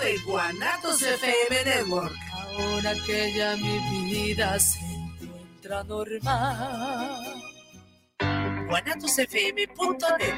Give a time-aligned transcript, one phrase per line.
[0.00, 2.16] de Guanatos FM Network.
[2.58, 3.78] Ahora que ya mi
[4.10, 7.42] vida se encuentra normal.
[8.68, 10.34] guanatosfm.net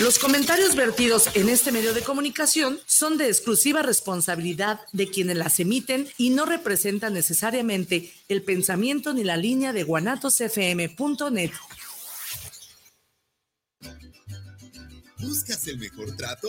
[0.00, 5.60] los comentarios vertidos en este medio de comunicación son de exclusiva responsabilidad de quienes las
[5.60, 11.50] emiten y no representan necesariamente el pensamiento ni la línea de guanatosfm.net.
[15.18, 16.48] ¿Buscas el mejor trato?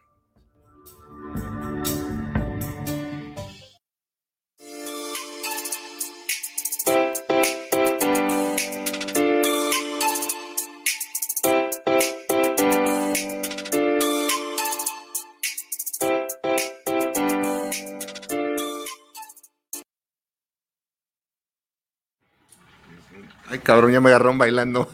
[23.71, 24.89] Cabrón, me agarraron bailando.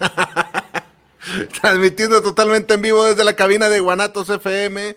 [1.62, 4.96] Transmitiendo totalmente en vivo desde la cabina de Guanatos FM.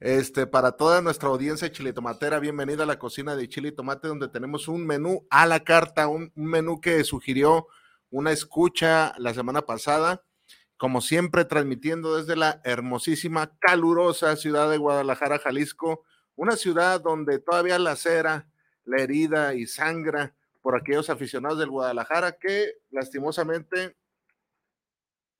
[0.00, 4.28] Este, para toda nuestra audiencia chilitomatera, bienvenida a la cocina de Chile y Tomate, donde
[4.28, 7.66] tenemos un menú a la carta, un, menú que sugirió
[8.08, 10.24] una escucha la semana pasada.
[10.78, 16.02] Como siempre, transmitiendo desde la hermosísima, calurosa ciudad de Guadalajara, Jalisco,
[16.34, 18.48] una ciudad donde todavía la cera,
[18.86, 20.34] la herida y sangra
[20.68, 23.96] por aquellos aficionados del Guadalajara que lastimosamente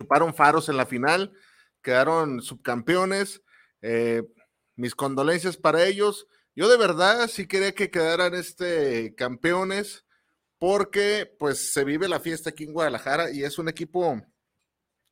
[0.00, 1.34] chuparon faros en la final,
[1.82, 3.42] quedaron subcampeones.
[3.82, 4.22] Eh,
[4.74, 6.26] mis condolencias para ellos.
[6.56, 10.06] Yo de verdad sí quería que quedaran este campeones
[10.58, 14.22] porque pues se vive la fiesta aquí en Guadalajara y es un equipo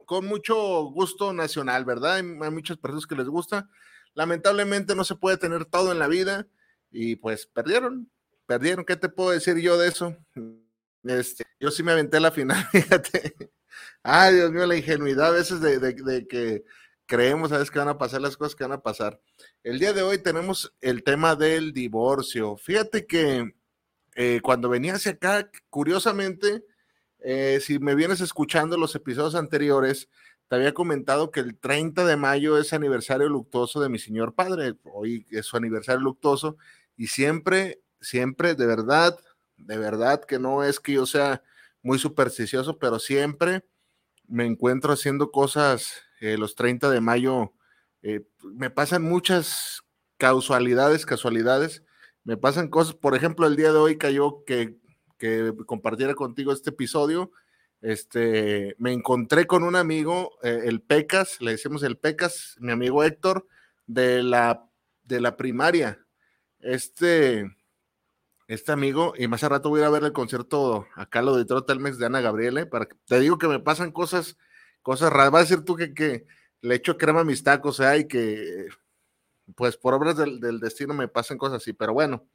[0.06, 2.14] con mucho gusto nacional, ¿verdad?
[2.14, 3.68] Hay, hay muchas personas que les gusta.
[4.14, 6.46] Lamentablemente no se puede tener todo en la vida
[6.90, 8.10] y pues perdieron,
[8.46, 8.84] perdieron.
[8.84, 10.16] ¿Qué te puedo decir yo de eso?
[11.04, 13.34] Este, yo sí me aventé la final, fíjate.
[14.02, 16.64] Ay, Dios mío, la ingenuidad a veces de, que
[17.06, 17.70] creemos, ¿sabes?
[17.70, 19.20] Que van a pasar las cosas que van a pasar.
[19.62, 22.56] El día de hoy tenemos el tema del divorcio.
[22.56, 23.54] Fíjate que
[24.14, 26.64] eh, cuando venía hacia acá, curiosamente,
[27.20, 30.08] eh, si me vienes escuchando los episodios anteriores,
[30.48, 34.74] te había comentado que el 30 de mayo es aniversario luctuoso de mi señor padre.
[34.84, 36.56] Hoy es su aniversario luctuoso
[36.96, 39.18] y siempre siempre, de verdad,
[39.56, 41.42] de verdad que no es que yo sea
[41.82, 43.64] muy supersticioso, pero siempre
[44.28, 47.52] me encuentro haciendo cosas eh, los 30 de mayo.
[48.02, 49.82] Eh, me pasan muchas
[50.16, 51.84] causalidades, casualidades.
[52.24, 54.78] Me pasan cosas, por ejemplo, el día de hoy cayó que,
[55.18, 57.30] que compartiera contigo este episodio.
[57.82, 63.04] Este, me encontré con un amigo, eh, el Pecas, le decimos el Pecas, mi amigo
[63.04, 63.46] Héctor,
[63.86, 64.68] de la,
[65.04, 66.04] de la primaria.
[66.58, 67.48] Este,
[68.48, 71.36] este amigo, y más a rato voy a ir a ver el concierto acá lo
[71.36, 74.36] de Trotelmex de Ana Gabriele, para que, te digo que me pasan cosas,
[74.82, 75.34] cosas raras.
[75.34, 76.26] Va a decir tú que, que
[76.60, 77.98] le echo crema a mis tacos, ¿eh?
[77.98, 78.68] y que
[79.54, 82.26] pues por obras del, destino me pasan cosas así, pero bueno.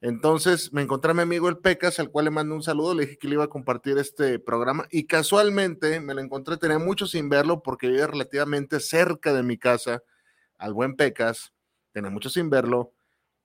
[0.00, 3.06] Entonces me encontré a mi amigo el Pecas, al cual le mando un saludo, le
[3.06, 7.06] dije que le iba a compartir este programa y casualmente me lo encontré, tenía mucho
[7.06, 10.02] sin verlo porque vivía relativamente cerca de mi casa,
[10.58, 11.54] al buen Pecas,
[11.92, 12.92] tenía mucho sin verlo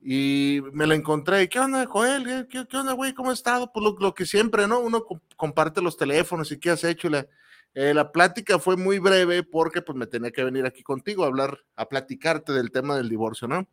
[0.02, 1.48] y me lo encontré.
[1.48, 2.48] ¿Qué onda, Joel?
[2.48, 3.14] ¿Qué, onda, güey?
[3.14, 3.72] ¿Cómo has estado?
[3.72, 4.80] Pues lo, que siempre, ¿no?
[4.80, 7.10] Uno comparte los teléfonos y qué has hecho.
[7.10, 7.28] La,
[7.74, 11.28] eh, la plática fue muy breve porque pues me tenía que venir aquí contigo a
[11.28, 13.68] hablar, a platicarte del tema del divorcio, ¿no?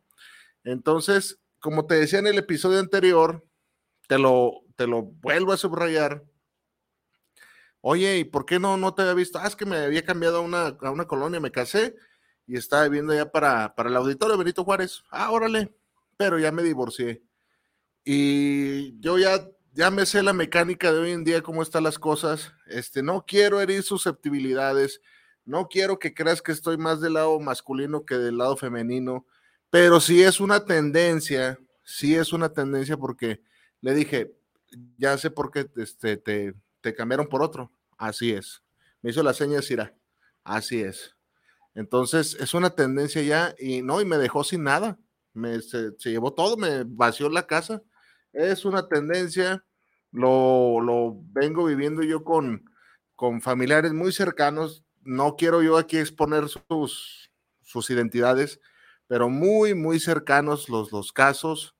[0.63, 3.45] Entonces, como te decía en el episodio anterior,
[4.07, 6.23] te lo, te lo vuelvo a subrayar.
[7.81, 9.39] Oye, ¿y por qué no, no te había visto?
[9.39, 11.95] Ah, es que me había cambiado a una, a una colonia, me casé
[12.45, 15.03] y estaba viviendo ya para, para el auditorio Benito Juárez.
[15.11, 15.71] Ah, órale,
[16.19, 17.23] pero ya me divorcié.
[18.03, 21.97] Y yo ya, ya me sé la mecánica de hoy en día, cómo están las
[21.97, 22.51] cosas.
[22.67, 24.99] Este, no quiero herir susceptibilidades,
[25.45, 29.25] no quiero que creas que estoy más del lado masculino que del lado femenino,
[29.69, 33.41] pero sí es una tendencia, sí es una tendencia porque
[33.79, 34.35] le dije,
[34.97, 37.71] ya sé por qué este, te, te cambiaron por otro.
[37.97, 38.61] Así es.
[39.01, 39.95] Me hizo la seña de Cira.
[40.43, 41.15] Así es.
[41.75, 44.99] Entonces, es una tendencia ya y no, y me dejó sin nada.
[45.33, 47.81] Me, se, llevó todo, me vació la casa.
[48.33, 49.63] Es una tendencia,
[50.11, 52.69] lo, lo vengo viviendo yo con,
[53.15, 54.83] con familiares muy cercanos.
[55.01, 57.31] No quiero yo aquí exponer sus,
[57.61, 58.59] sus identidades,
[59.07, 61.75] pero muy, muy cercanos los, los casos.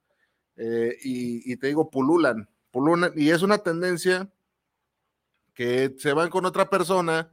[0.56, 3.14] Eh, y, y, te digo, pululan, pululan.
[3.16, 4.32] Y es una tendencia
[5.54, 7.32] que se van con otra persona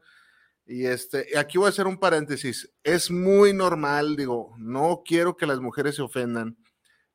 [0.67, 2.71] y este, aquí voy a hacer un paréntesis.
[2.83, 6.57] Es muy normal, digo, no quiero que las mujeres se ofendan,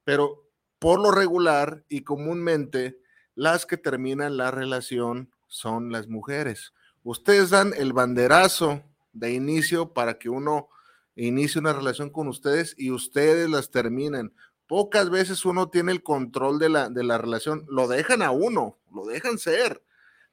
[0.04, 0.48] pero
[0.80, 3.00] por lo regular y comúnmente,
[3.36, 6.74] las que terminan la relación son las mujeres.
[7.04, 10.70] Ustedes dan el banderazo de inicio para que uno
[11.16, 14.34] inicie una relación con ustedes y ustedes las terminan.
[14.66, 18.80] Pocas veces uno tiene el control de la, de la relación, lo dejan a uno,
[18.94, 19.84] lo dejan ser,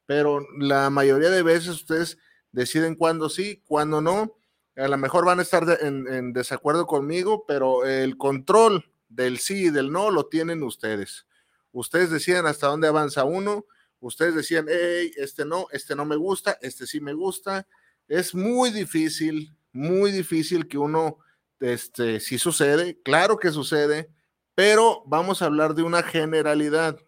[0.06, 2.18] pero la mayoría de veces ustedes
[2.52, 4.36] deciden cuándo sí, cuándo no.
[4.76, 9.70] A lo mejor van a estar en, desacuerdo conmigo, pero el control del sí y
[9.70, 11.26] del no lo tienen ustedes.
[11.72, 13.66] Ustedes deciden hasta dónde avanza uno.
[14.00, 17.66] Ustedes decían, hey, este no, este no me gusta, este sí me gusta.
[18.06, 21.18] Es muy difícil, muy difícil que uno,
[21.60, 24.10] este, sí sucede, claro que sucede,
[24.54, 26.98] pero vamos a hablar de una generalidad.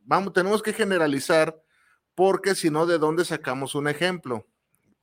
[0.00, 1.58] Vamos, tenemos que generalizar
[2.14, 4.46] porque si no, ¿de dónde sacamos un ejemplo?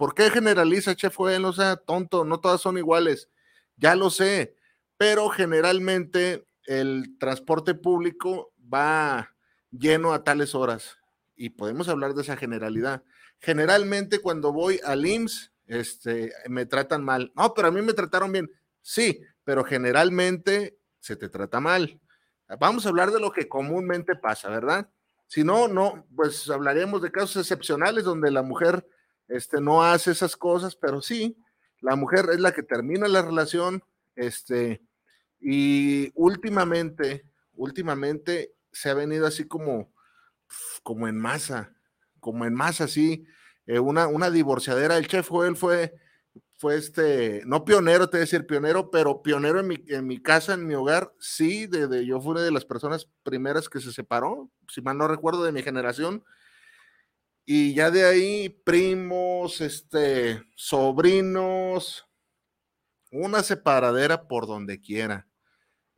[0.02, 1.46] ¿Por qué generaliza, Chef Joel?
[1.46, 3.30] O sea, tonto, no todas son iguales.
[3.76, 4.56] Ya lo sé,
[4.98, 9.36] pero generalmente el transporte público va
[9.70, 10.98] lleno a tales horas
[11.36, 13.04] y podemos hablar de esa generalidad.
[13.38, 17.32] Generalmente cuando voy al IMSS, este, me tratan mal.
[17.36, 18.50] No, pero a mí me trataron bien.
[18.82, 22.02] Sí, pero generalmente se te trata mal.
[22.60, 24.90] Vamos a hablar de lo que comúnmente pasa, ¿verdad?
[25.28, 28.84] Si no, no, pues hablaríamos de casos excepcionales donde la mujer
[29.32, 31.38] este, no hace esas cosas, pero sí,
[31.80, 33.84] la mujer es la que termina la relación,
[34.16, 34.82] este,
[35.40, 39.94] y últimamente, últimamente se ha venido así como,
[40.84, 41.74] como en masa,
[42.20, 43.26] como en masa, sí,
[43.66, 45.96] eh, una, una divorciadera, el chef Joel fue,
[46.58, 50.22] fue este, no pionero, te voy a decir pionero, pero pionero en mi, en mi
[50.22, 53.92] casa, en mi hogar, sí, de, yo fui una de las personas primeras que se
[53.92, 56.24] separó, si mal no recuerdo, de mi generación,
[57.54, 62.08] y ya de ahí, primos, este, sobrinos,
[63.12, 65.28] una separadera por donde quiera.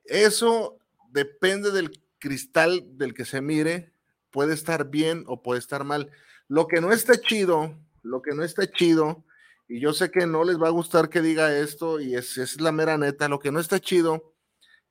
[0.03, 0.79] Eso
[1.11, 3.93] depende del cristal del que se mire,
[4.31, 6.09] puede estar bien o puede estar mal.
[6.47, 9.23] Lo que no está chido, lo que no está chido,
[9.67, 12.59] y yo sé que no les va a gustar que diga esto, y es, es
[12.61, 14.33] la mera neta, lo que no está chido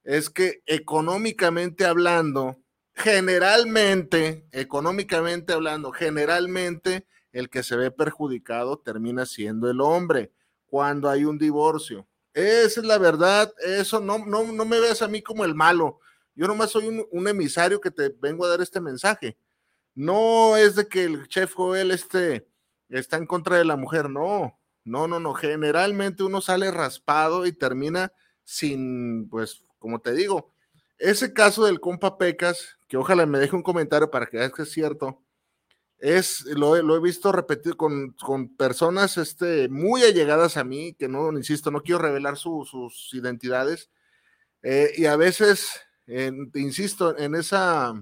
[0.04, 2.61] es que económicamente hablando,
[2.94, 10.32] generalmente, económicamente hablando, generalmente el que se ve perjudicado termina siendo el hombre
[10.66, 12.06] cuando hay un divorcio.
[12.34, 16.00] Esa es la verdad, eso no, no, no me veas a mí como el malo.
[16.34, 19.36] Yo nomás soy un, emisario que te vengo a dar este mensaje.
[19.94, 22.48] No es de que el chef Joel este,
[22.88, 25.34] está en contra de la mujer, no, no, no, no.
[25.34, 28.12] Generalmente uno sale raspado y termina
[28.44, 30.52] sin, pues, como te digo,
[30.98, 34.64] ese caso del compa Pecas, que ojalá me deje un comentario para que veas que
[34.64, 35.22] es cierto,
[35.96, 38.14] es, lo, he visto repetido con,
[38.58, 43.88] personas este, muy allegadas a mí, que no, insisto, no quiero revelar sus identidades,
[44.62, 45.80] eh, y a veces,
[46.52, 47.94] insisto, en esa,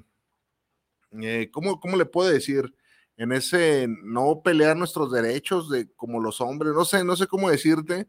[1.22, 2.74] eh, ¿cómo, ¿cómo, le puedo decir?
[3.16, 7.48] En ese no pelear nuestros derechos de como los hombres, no sé, no sé cómo
[7.48, 8.08] decirte,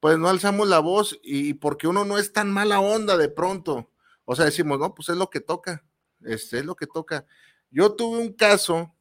[0.00, 3.90] pues no alzamos la voz y porque uno no es tan mala onda de pronto.
[4.24, 5.84] O sea, decimos, no, pues es lo que toca,
[6.24, 7.26] este es lo que toca.
[7.70, 8.94] Yo tuve un caso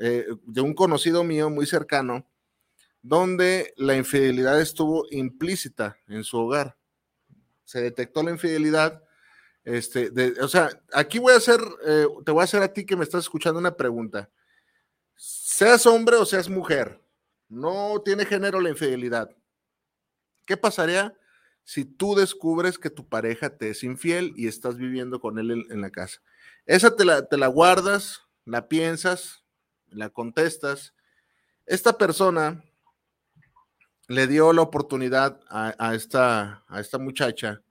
[0.00, 2.26] eh, de un conocido mío muy cercano,
[3.02, 6.76] donde la infidelidad estuvo implícita en su hogar.
[7.64, 9.02] Se detectó la infidelidad.
[9.64, 10.10] Este,
[10.40, 13.04] o sea, aquí voy a hacer, eh, te voy a hacer a ti que me
[13.04, 14.30] estás escuchando una pregunta.
[15.14, 17.00] Seas hombre o seas mujer,
[17.48, 19.30] no tiene género la infidelidad.
[20.46, 21.14] ¿Qué pasaría
[21.68, 25.80] si tú descubres que tu pareja te es infiel y estás viviendo con él en,
[25.82, 26.22] la casa.
[26.68, 29.42] Esa te la, guardas, la piensas,
[29.86, 30.94] la contestas.
[31.64, 32.62] Esta persona
[34.06, 37.62] le dio la oportunidad a, esta, a esta muchacha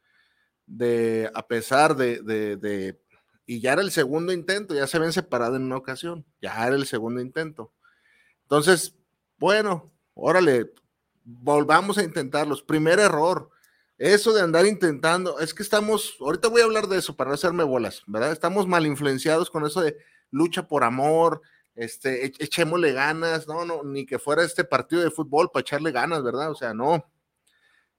[0.65, 2.99] de, a pesar de, de,
[3.45, 6.75] y ya era el segundo intento, ya se ven separado en una ocasión, ya era
[6.75, 7.71] el segundo intento.
[8.41, 8.95] Entonces,
[9.37, 10.73] bueno, órale,
[11.23, 12.63] volvamos a intentarlos.
[12.63, 13.51] Primer error,
[13.97, 17.33] eso de andar intentando, es que estamos, ahorita voy a hablar de eso para no
[17.33, 18.31] hacerme bolas, ¿verdad?
[18.31, 19.97] Estamos mal influenciados con eso de
[20.29, 21.41] lucha por amor,
[21.75, 26.23] este, echémosle ganas, no, no, ni que fuera este partido de fútbol para echarle ganas,
[26.23, 26.51] ¿verdad?
[26.51, 27.05] O sea, no.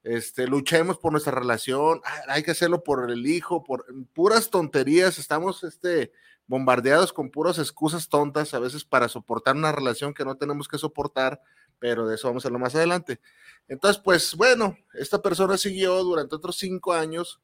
[0.03, 5.19] Este, luchemos por nuestra relación, ah, hay que hacerlo por el hijo, por puras tonterías,
[5.19, 6.13] estamos este,
[6.47, 10.77] bombardeados con puras excusas tontas a veces para soportar una relación que no tenemos que
[10.77, 11.41] soportar,
[11.79, 13.19] pero de eso vamos a hablar más adelante.
[13.67, 17.41] Entonces, pues bueno, esta persona siguió durante otros cinco años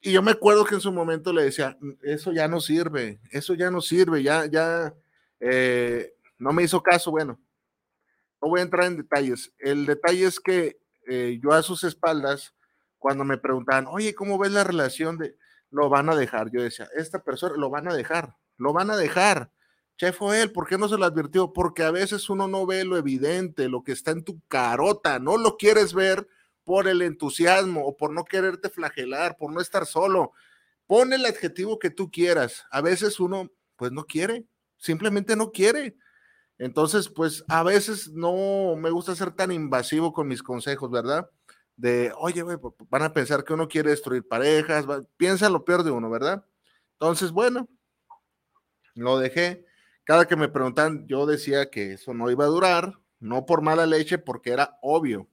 [0.00, 3.20] y yo me acuerdo que en su momento le decía, mm, eso ya no sirve,
[3.30, 4.94] eso ya no sirve, ya, ya,
[5.40, 7.40] eh, no me hizo caso, bueno,
[8.42, 9.52] no voy a entrar en detalles.
[9.58, 12.54] El detalle es que eh, yo a sus espaldas,
[12.98, 15.36] cuando me preguntaban, oye, ¿cómo ves la relación de,
[15.70, 16.50] lo van a dejar?
[16.50, 19.50] Yo decía, esta persona lo van a dejar, lo van a dejar.
[19.96, 21.52] Chef él, ¿por qué no se lo advirtió?
[21.52, 25.36] Porque a veces uno no ve lo evidente, lo que está en tu carota, no
[25.36, 26.26] lo quieres ver
[26.64, 30.32] por el entusiasmo o por no quererte flagelar, por no estar solo.
[30.86, 32.64] Pon el adjetivo que tú quieras.
[32.70, 34.46] A veces uno, pues no quiere,
[34.76, 35.96] simplemente no quiere.
[36.58, 41.28] Entonces, pues a veces no me gusta ser tan invasivo con mis consejos, ¿verdad?
[41.76, 42.44] De, oye,
[42.88, 46.44] van a pensar que uno quiere destruir parejas, piensa lo peor de uno, ¿verdad?
[46.92, 47.68] Entonces, bueno,
[48.94, 49.66] lo dejé.
[50.04, 53.86] Cada que me preguntan, yo decía que eso no iba a durar, no por mala
[53.86, 55.28] leche, porque era obvio.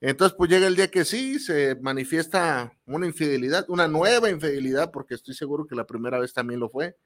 [0.00, 5.14] Entonces, pues llega el día que sí, se manifiesta una infidelidad, una nueva infidelidad, porque
[5.14, 6.96] estoy seguro que la primera vez también lo fue.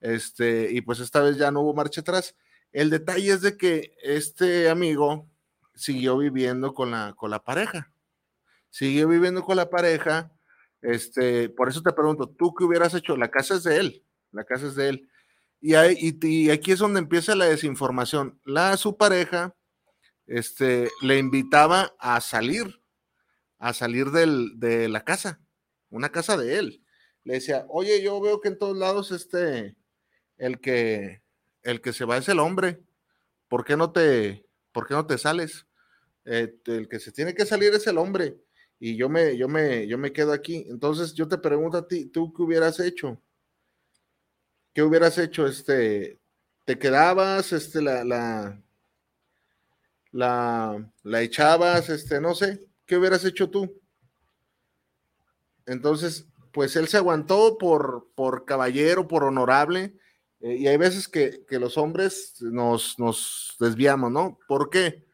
[0.00, 2.36] Este, y pues esta vez ya no hubo marcha atrás.
[2.76, 5.30] El detalle es de que este amigo
[5.74, 7.90] siguió viviendo con la, con la pareja.
[8.68, 10.30] Siguió viviendo con la pareja.
[10.82, 13.16] Este, por eso te pregunto, ¿tú qué hubieras hecho?
[13.16, 15.08] La casa es de él, la casa es de él.
[15.58, 18.38] Y, y, aquí es donde empieza la desinformación.
[18.44, 19.56] La su pareja
[20.26, 22.82] este, le invitaba a salir,
[23.56, 25.40] a salir de la casa,
[25.88, 26.84] una casa de él.
[27.24, 29.76] Le decía, oye, yo veo que en todos lados este,
[30.36, 31.22] el que,
[31.66, 32.80] el que se va es el hombre.
[33.48, 35.66] ¿Por qué no te, por qué no te sales?
[36.24, 38.36] Eh, el que se tiene que salir es el hombre.
[38.78, 40.64] Y yo me, yo me, yo me quedo aquí.
[40.68, 43.20] Entonces yo te pregunto a ti, ¿tú qué hubieras hecho?
[44.72, 45.46] ¿Qué hubieras hecho?
[45.46, 46.20] Este,
[46.64, 47.52] ¿te quedabas?
[47.52, 48.62] Este, la, la,
[50.12, 53.80] la, la echabas, este, no sé, ¿qué hubieras hecho tú?
[55.66, 59.98] Entonces, pues él se aguantó por, por caballero, por honorable,
[60.46, 64.38] eh, y hay veces que, los hombres nos, nos, desviamos, ¿no?
[64.46, 65.04] ¿Por qué?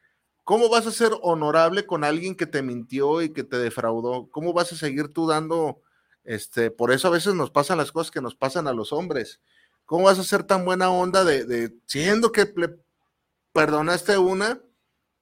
[0.44, 4.28] ¿Cómo vas a ser honorable con alguien que te mintió y que te defraudó?
[4.30, 5.80] ¿Cómo vas a seguir tú dando,
[6.24, 9.40] este, por eso a veces nos pasan las cosas que nos pasan a los hombres?
[9.86, 12.76] ¿Cómo vas a ser tan buena onda de, de siendo que le
[13.54, 14.60] perdonaste una,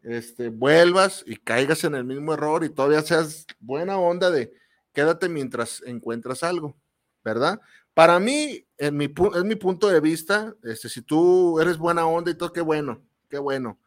[0.02, 4.52] este, vuelvas y caigas en el mismo error y todavía seas buena onda de
[4.92, 6.76] quédate mientras encuentras algo,
[7.24, 7.60] ¿verdad?
[7.94, 12.30] Para mí, en mi, es mi punto de vista, este, si tú eres buena onda
[12.30, 13.78] y todo, qué bueno, qué bueno.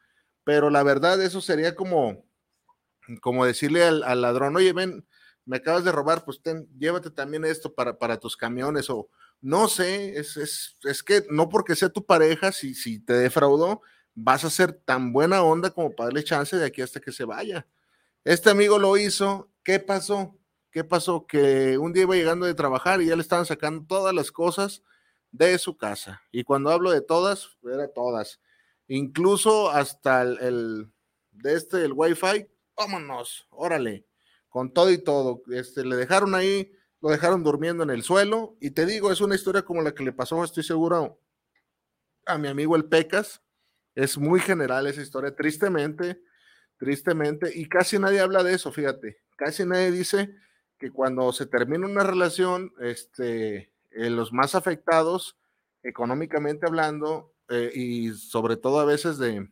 [0.43, 2.25] Pero la verdad, eso sería como,
[3.21, 5.05] como decirle al, ladrón, oye, ven,
[5.45, 9.09] me acabas de robar, pues ten, llévate también esto para, para tus camiones o
[9.41, 13.81] no sé, es, es, es, que no porque sea tu pareja, si, si te defraudó,
[14.15, 17.25] vas a ser tan buena onda como para darle chance de aquí hasta que se
[17.25, 17.67] vaya.
[18.23, 20.37] Este amigo lo hizo, ¿qué pasó?
[20.73, 21.27] ¿Qué pasó?
[21.27, 24.81] Que un día iba llegando de trabajar y ya le estaban sacando todas las cosas
[25.31, 26.23] de su casa.
[26.31, 28.41] Y cuando hablo de todas, era todas.
[28.87, 30.91] Incluso hasta el,
[31.29, 34.07] de este, el wifi, vámonos, órale,
[34.49, 35.43] con todo y todo.
[35.51, 38.57] Este, le dejaron ahí, lo dejaron durmiendo en el suelo.
[38.59, 41.21] Y te digo, es una historia como la que le pasó, estoy seguro,
[42.25, 43.43] a mi amigo el Pecas.
[43.93, 46.19] Es muy general esa historia, tristemente,
[46.77, 47.51] tristemente.
[47.53, 49.19] Y casi nadie habla de eso, fíjate.
[49.35, 50.33] Casi nadie dice
[50.83, 55.37] que cuando se termina una relación, este, eh, los más afectados
[55.81, 59.47] económicamente hablando eh, y sobre todo a veces de, eh,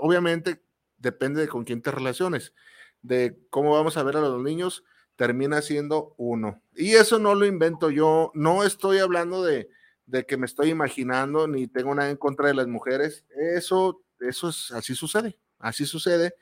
[0.00, 0.60] obviamente
[0.98, 2.52] depende de con quién te relaciones,
[3.00, 4.84] de cómo vamos a ver a los niños,
[5.16, 6.60] termina siendo uno.
[6.76, 9.70] Y eso no lo invento yo, no estoy hablando de,
[10.04, 14.50] de que me estoy imaginando ni tengo nada en contra de las mujeres, eso, eso
[14.50, 16.34] es, así sucede, así sucede.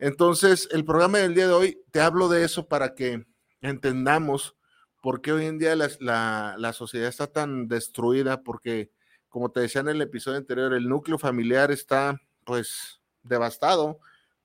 [0.00, 3.24] Entonces, el programa del día de hoy, te hablo de eso para que
[3.68, 4.56] entendamos
[5.02, 8.90] por qué hoy en día la, sociedad está tan destruida, porque
[9.28, 13.98] como te decía en el episodio anterior, el núcleo familiar está pues devastado,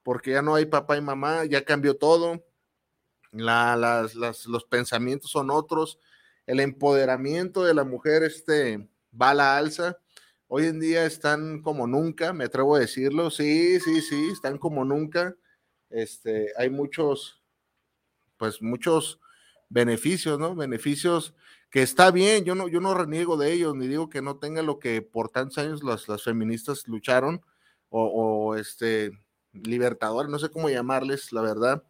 [0.03, 2.43] porque ya no hay papá y mamá, ya cambió todo,
[3.31, 5.99] las, los pensamientos son otros,
[6.47, 9.97] el empoderamiento de la mujer este, va a la alza.
[10.47, 13.29] Hoy en día están como nunca, me atrevo a decirlo.
[13.29, 15.35] Sí, sí, sí, están como nunca.
[15.91, 17.38] Este, hay muchos,
[18.39, 19.19] pues muchos
[19.69, 20.55] beneficios, ¿no?
[20.55, 21.35] Beneficios
[21.69, 24.63] que está bien, yo no, yo no reniego de ellos, ni digo que no tenga
[24.63, 27.41] lo que por tantos años las, las feministas lucharon,
[27.91, 29.11] o, este,
[29.53, 31.83] libertadores, no sé cómo llamarles, la verdad,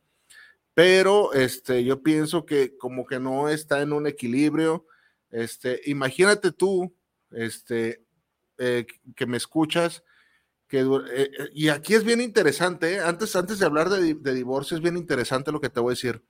[0.73, 4.85] pero este, yo pienso que como que no está en un equilibrio.
[5.29, 6.95] Este, imagínate tú,
[7.31, 8.05] este,
[8.57, 10.03] eh, que me escuchas,
[10.69, 14.77] que, eh, eh, y aquí es bien interesante, antes, antes de hablar de, de divorcio,
[14.77, 16.23] es bien interesante lo que te voy a decir.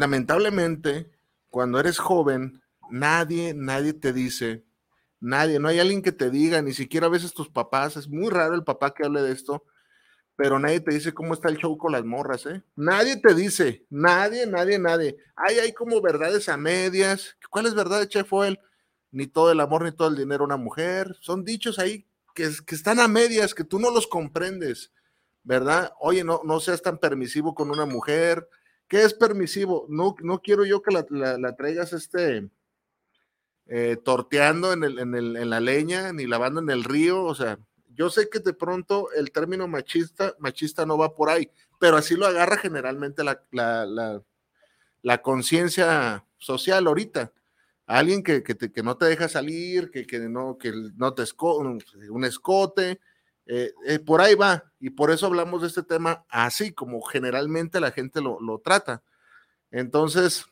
[0.00, 1.10] Lamentablemente,
[1.50, 4.64] cuando eres joven, nadie, nadie te dice,
[5.20, 8.30] nadie, no hay alguien que te diga, ni siquiera a veces tus papás, es muy
[8.30, 9.62] raro el papá que hable de esto,
[10.36, 12.62] pero nadie te dice cómo está el show con las morras, ¿eh?
[12.76, 15.18] Nadie te dice, nadie, nadie, nadie.
[15.36, 17.36] Hay, hay como verdades a medias.
[17.50, 18.58] ¿Cuál es verdad, Chef Oel?
[19.10, 21.14] Ni todo el amor ni todo el dinero una mujer.
[21.20, 24.92] Son dichos ahí que, que están a medias, que tú no los comprendes,
[25.42, 25.92] ¿verdad?
[26.00, 28.48] Oye, no, no seas tan permisivo con una mujer.
[28.90, 29.86] ¿Qué es permisivo?
[29.88, 32.50] No, no quiero yo que la, traigas este,
[33.66, 37.34] eh, torteando en, el, en, el, en la leña, ni lavando en el río, o
[37.36, 37.56] sea,
[37.94, 42.16] yo sé que de pronto el término machista, machista no va por ahí, pero así
[42.16, 44.20] lo agarra generalmente la, la,
[45.02, 47.32] la, conciencia social ahorita.
[47.86, 52.24] Alguien que, que, que, no te deja salir, que, que no, que no te un
[52.24, 52.98] escote,
[53.52, 54.72] eh, eh, por ahí va.
[54.78, 59.02] Y por eso hablamos de este tema así, como generalmente la gente lo, lo trata.
[59.72, 60.46] Entonces,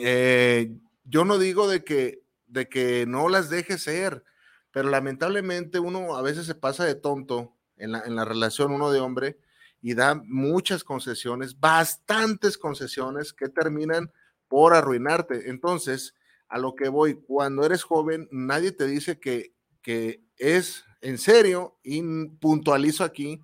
[0.00, 4.24] eh, yo no digo de que, de que no las deje ser,
[4.72, 8.90] pero lamentablemente uno a veces se pasa de tonto en la, en la relación uno
[8.90, 9.38] de hombre
[9.80, 14.10] y da muchas concesiones, bastantes concesiones que terminan
[14.48, 15.50] por arruinarte.
[15.50, 16.16] Entonces,
[16.48, 21.78] a lo que voy, cuando eres joven, nadie te dice que, que es en serio
[21.82, 22.02] y
[22.40, 23.40] puntualizo aquí,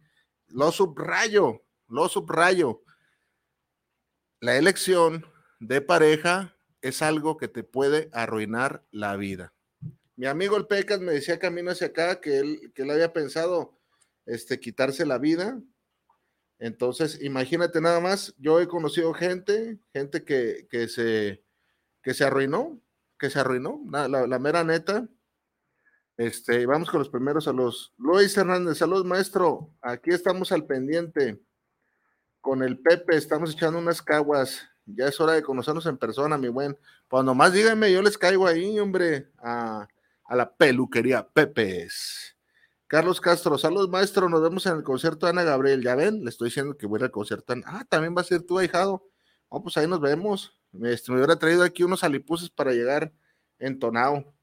[0.48, 2.82] lo subrayo, lo subrayo.
[4.40, 5.24] La elección
[5.60, 9.52] de pareja es algo que te puede arruinar la vida.
[10.16, 13.78] Mi amigo el Pecas me decía camino hacia acá que él, que él había pensado
[14.26, 15.60] este, quitarse la vida.
[16.58, 21.42] Entonces, imagínate nada más, yo he conocido gente, gente que, que se,
[22.02, 22.80] que se arruinó,
[23.18, 25.08] que se arruinó, la, la, mera neta.
[26.16, 27.92] Este, vamos con los primeros saludos.
[27.96, 31.40] Luis Hernández, saludos maestro, aquí estamos al pendiente.
[32.40, 34.68] Con el Pepe estamos echando unas caguas.
[34.84, 36.76] Ya es hora de conocernos en persona, mi buen.
[37.08, 39.86] Cuando más díganme, yo les caigo ahí, hombre, a,
[40.24, 42.36] a la peluquería Pepes.
[42.88, 46.28] Carlos Castro, saludos maestro, nos vemos en el concierto de Ana Gabriel, ya ven, le
[46.28, 47.54] estoy diciendo que voy al concierto.
[47.64, 49.08] Ah, también va a ser tú, ahijado.
[49.48, 50.58] Oh, pues ahí nos vemos.
[50.82, 53.12] Este, me hubiera traído aquí unos alipuses para llegar
[53.58, 54.34] entonado.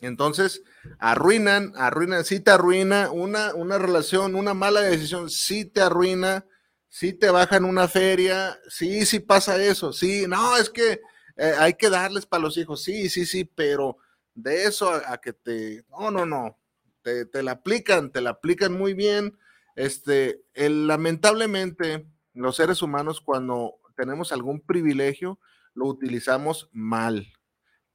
[0.00, 0.62] Entonces,
[0.98, 6.44] arruinan, arruinan, sí te arruina una, una relación, una mala decisión, sí te arruina,
[6.88, 11.00] sí te bajan una feria, sí, sí pasa eso, sí, no, es que
[11.36, 13.98] eh, hay que darles para los hijos, sí, sí, sí, pero
[14.34, 16.58] de eso a, que te, no, no, no,
[17.02, 19.36] te, te, la aplican, te la aplican muy bien.
[19.74, 25.38] Este, lamentablemente, los seres humanos cuando tenemos algún privilegio,
[25.74, 27.26] lo utilizamos mal.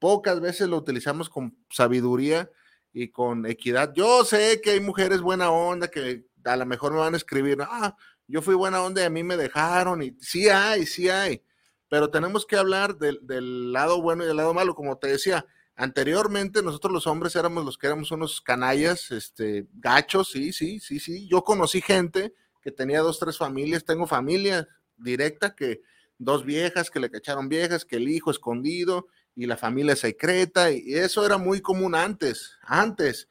[0.02, 2.50] Pocas veces lo utilizamos con sabiduría
[2.92, 3.94] y con equidad.
[3.94, 7.60] Yo sé que hay mujeres buena onda que a lo mejor me van a escribir,
[7.62, 11.44] ah, yo fui buena onda y a mí me dejaron, y sí hay, sí hay,
[11.88, 16.62] pero tenemos que hablar del, lado bueno y del lado malo, como te decía, Anteriormente
[16.62, 21.28] nosotros los hombres éramos los que éramos unos canallas, este, gachos, sí, sí, sí, sí.
[21.28, 25.82] Yo conocí gente que tenía dos, tres familias, tengo familia directa que
[26.20, 30.94] dos viejas que le cacharon viejas, que el hijo escondido y la familia secreta, y
[30.94, 33.28] eso era muy común antes, antes,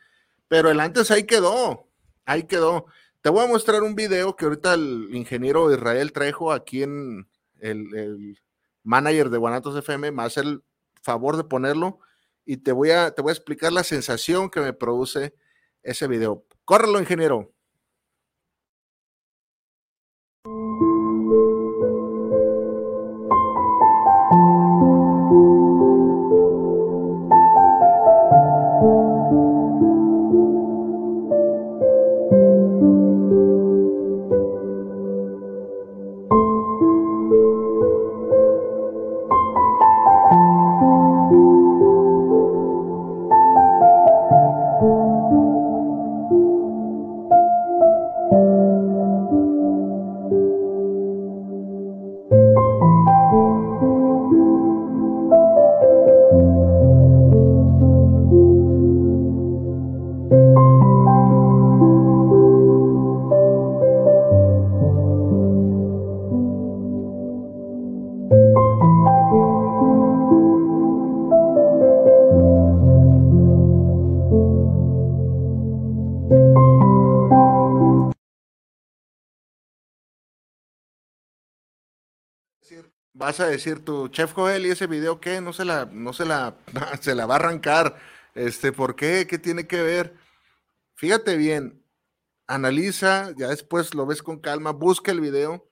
[0.48, 1.88] pero el antes ahí quedó,
[2.24, 2.86] ahí quedó.
[3.20, 7.28] Te voy a mostrar un video que ahorita el ingeniero Israel Trejo, aquí en
[7.60, 8.38] el,
[8.82, 10.62] manager de Guanatos FM, me hacer el
[11.02, 11.98] favor de ponerlo
[12.46, 15.34] y te voy a, te voy a explicar la sensación que me produce
[15.82, 16.46] ese video.
[16.64, 17.52] Córrelo, ingeniero.
[83.12, 86.24] Vas a decir tu chef Joel y ese video qué, no se la, no se
[86.24, 86.56] la,
[87.00, 87.96] se la va a arrancar.
[88.34, 89.26] Este, ¿por qué?
[89.28, 90.16] ¿Qué tiene que ver?
[90.94, 91.84] Fíjate bien,
[92.46, 95.68] analiza, ya después lo ves con calma, busca el video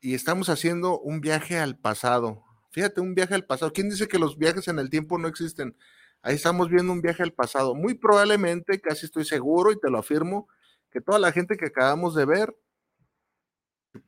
[0.00, 2.44] y estamos haciendo un viaje al pasado.
[2.70, 3.72] Fíjate, un viaje al pasado.
[3.72, 5.76] ¿Quién dice que los viajes en el tiempo no existen?
[6.22, 7.74] Ahí estamos viendo un viaje al pasado.
[7.74, 10.48] Muy probablemente, casi estoy seguro y te lo afirmo,
[10.90, 12.56] que toda la gente que acabamos de ver,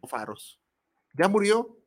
[0.09, 0.61] faros,
[1.13, 1.84] ya murió,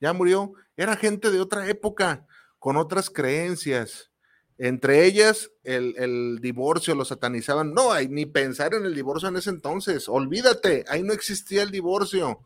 [0.00, 0.54] ya murió.
[0.76, 2.26] Era gente de otra época,
[2.58, 4.10] con otras creencias.
[4.58, 7.72] Entre ellas, el, divorcio lo satanizaban.
[7.72, 10.08] No, hay ni pensar en el divorcio en ese entonces.
[10.08, 12.40] Olvídate, ahí no existía el divorcio.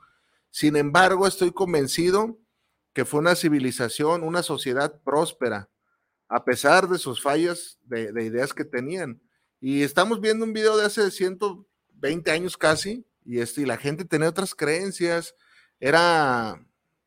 [0.50, 2.38] Sin embargo, estoy convencido
[2.92, 5.68] que fue una civilización, una sociedad próspera
[6.28, 9.20] a pesar de sus fallas de, ideas que tenían.
[9.60, 14.04] Y estamos viendo un video de hace 120 años casi, y, este, y la gente
[14.04, 15.34] tenía otras creencias,
[15.80, 16.64] era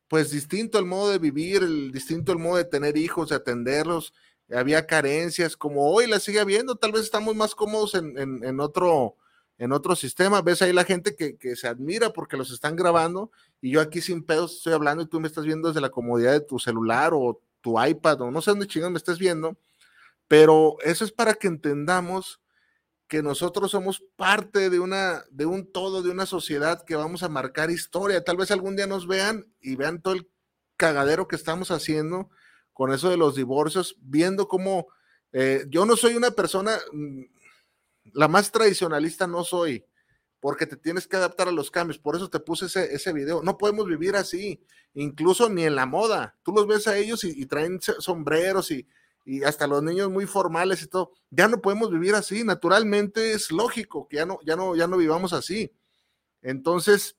[0.08, 4.14] pues distinto el modo de vivir, el, distinto el modo de tener hijos, de atenderlos,
[4.50, 9.16] había carencias, como hoy la sigue habiendo, tal vez estamos más cómodos en, otro,
[9.58, 13.30] en otro sistema, ves ahí la gente que, que, se admira porque los están grabando
[13.60, 16.32] y yo aquí sin pedos estoy hablando y tú me estás viendo desde la comodidad
[16.32, 19.58] de tu celular o tu iPad o no sé dónde chingados me estés viendo,
[20.28, 22.40] pero eso es para que entendamos
[23.08, 27.28] que nosotros somos parte de una de un todo de una sociedad que vamos a
[27.28, 28.22] marcar historia.
[28.22, 30.30] Tal vez algún día nos vean y vean todo el
[30.76, 32.30] cagadero que estamos haciendo
[32.72, 34.86] con eso de los divorcios, viendo cómo
[35.32, 37.22] eh, yo no soy una persona, mm,
[38.12, 39.84] la más tradicionalista no soy,
[40.40, 41.98] porque te tienes que adaptar a los cambios.
[41.98, 43.42] Por eso te puse ese, ese video.
[43.42, 44.62] No podemos vivir así,
[44.94, 46.36] incluso ni en la moda.
[46.42, 48.86] Tú los ves a ellos y, traen sombreros y,
[49.28, 51.12] y, hasta los niños muy formales y todo.
[51.30, 52.44] Ya no podemos vivir así.
[52.44, 55.72] Naturalmente es lógico que ya no, ya no, ya no vivamos así.
[56.42, 57.16] Entonces,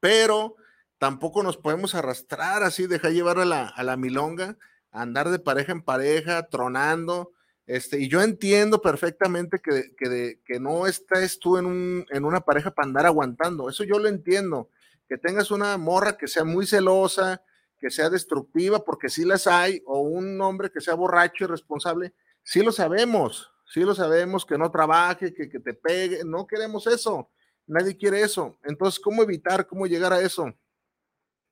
[0.00, 0.56] pero
[0.98, 4.56] tampoco nos podemos arrastrar así, dejar llevar a la, a la milonga,
[4.90, 7.34] andar de pareja en pareja, tronando
[7.66, 12.40] este, y yo entiendo perfectamente que, que, que no estés tú en, un, en una
[12.40, 13.68] pareja para andar aguantando.
[13.68, 14.68] Eso yo lo entiendo.
[15.08, 17.42] Que tengas una morra que sea muy celosa,
[17.84, 22.14] que sea destructiva, porque sí las hay, o un hombre que sea borracho y responsable,
[22.42, 26.86] sí lo sabemos, sí lo sabemos, que no trabaje, que, que te pegue, no queremos
[26.86, 27.30] eso,
[27.66, 28.56] nadie quiere eso.
[28.64, 30.50] Entonces, ¿cómo evitar, cómo llegar a eso?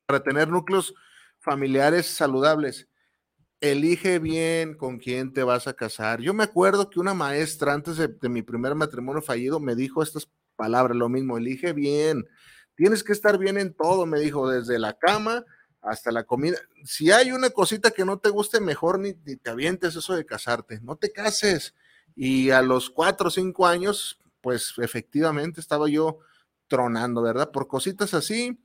[0.07, 0.95] Para tener núcleos
[1.39, 2.89] familiares saludables
[3.61, 6.23] elige bien con quién te vas a casar.
[6.23, 10.31] Yo me acuerdo que una maestra antes de, mi primer matrimonio fallido me dijo estas
[10.57, 12.27] palabras, lo mismo, elige bien.
[12.75, 15.45] Tienes que estar bien en todo, me dijo, desde la cama
[15.83, 16.59] hasta la comida.
[16.85, 20.81] Si hay una cosita que no te guste, mejor ni, te avientes eso de casarte,
[20.81, 21.75] no te cases.
[22.15, 26.21] Y a los cuatro o cinco años, pues efectivamente estaba yo
[26.69, 27.51] tronando, ¿verdad?
[27.51, 28.59] Por cositas así.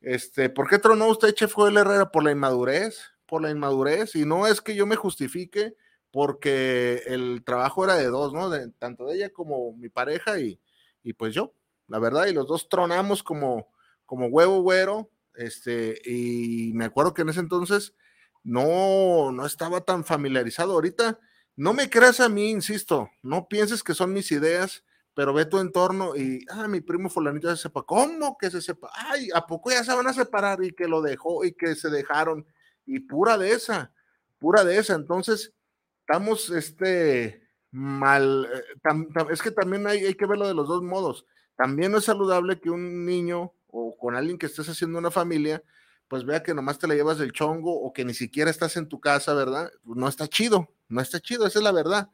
[0.00, 2.10] Este, ¿por qué tronó usted, Chef Joel Herrera?
[2.10, 5.74] Por la inmadurez por la inmadurez y no es que yo me justifique
[6.10, 8.50] porque el trabajo era de dos, ¿no?
[8.50, 10.60] De, tanto de ella como mi pareja y,
[11.02, 11.54] y pues yo,
[11.88, 13.68] la verdad, y los dos tronamos como,
[14.04, 17.94] como huevo güero, este, y me acuerdo que en ese entonces
[18.42, 20.72] no, no estaba tan familiarizado.
[20.72, 21.18] Ahorita,
[21.56, 25.58] no me creas a mí, insisto, no pienses que son mis ideas, pero ve tu
[25.58, 28.90] entorno y, ah, mi primo fulanito se sepa, ¿cómo que se sepa?
[28.94, 31.90] Ay, ¿a poco ya se van a separar y que lo dejó y que se
[31.90, 32.46] dejaron?
[32.86, 33.92] y pura de esa,
[34.38, 34.94] pura de esa.
[34.94, 35.54] Entonces,
[36.00, 41.26] estamos este mal, eh, es que también hay, hay que verlo de los dos modos.
[41.56, 45.64] También no es saludable que un niño o con alguien que estés haciendo una familia,
[46.06, 48.88] pues vea que nomás te la llevas del chongo o que ni siquiera estás en
[48.88, 49.72] tu casa, ¿verdad?
[49.82, 52.10] Pues no está chido, no está chido, esa es la verdad.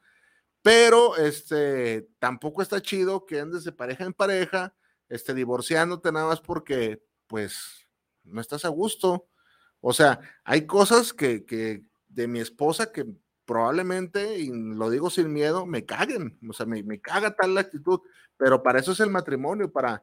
[0.63, 4.75] Pero este tampoco está chido que andes de pareja en pareja,
[5.11, 7.87] este divorciándote nada más porque pues
[8.25, 9.29] no estás a gusto
[9.81, 13.07] o sea, hay cosas que, de mi esposa que
[13.45, 17.63] probablemente, y lo digo sin miedo, me caguen, o sea, me, me caga tal la
[17.63, 18.01] actitud,
[18.37, 20.03] pero para eso es el matrimonio, para,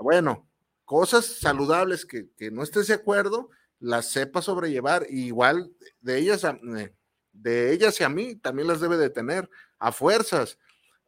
[0.00, 0.47] bueno,
[0.88, 5.70] cosas saludables que, no estés de acuerdo, las sepa sobrellevar, igual
[6.00, 6.94] de ellas, eh,
[7.30, 10.58] de ellas y a mí también las debe de tener, a fuerzas.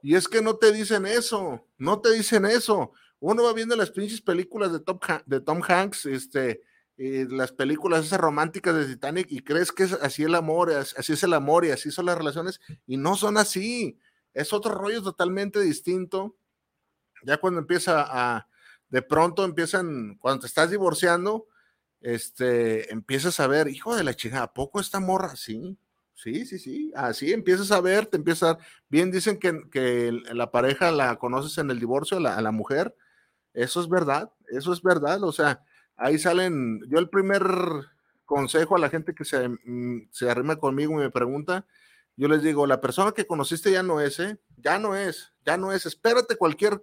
[0.03, 2.93] Y es que no te dicen eso, no te dicen eso.
[3.21, 4.83] Uno va viendo las pinches películas de,
[5.25, 6.61] de Tom Hanks, este,
[6.99, 11.15] eh, las películas esas románticas de Titanic y crees que es así el amor, así
[11.15, 13.99] es el amor y así son las relaciones y no son así.
[14.35, 16.37] Es otro rollo totalmente distinto.
[17.25, 18.50] Ya cuando empieza a,
[18.91, 21.47] de pronto empiezan, cuando te estás divorciando,
[22.01, 25.37] este, empiezas a ver, hijo de la chica, ¿a poco esta morra?
[25.37, 25.79] Sí,
[26.15, 30.51] sí, sí, sí, así empiezas a ver, te empiezas a, bien dicen que, que la
[30.51, 32.95] pareja la conoces en el divorcio, a la mujer,
[33.55, 35.65] eso es verdad, eso es verdad, o sea,
[35.97, 37.43] ahí salen, yo el primer,
[38.31, 41.67] consejo a la gente que se, mm, se arrima conmigo y me pregunta,
[42.17, 44.39] yo les digo, la persona que conociste ya no es, ¿eh?
[44.57, 45.85] Ya no es, ya no es.
[45.85, 46.81] Espérate cualquier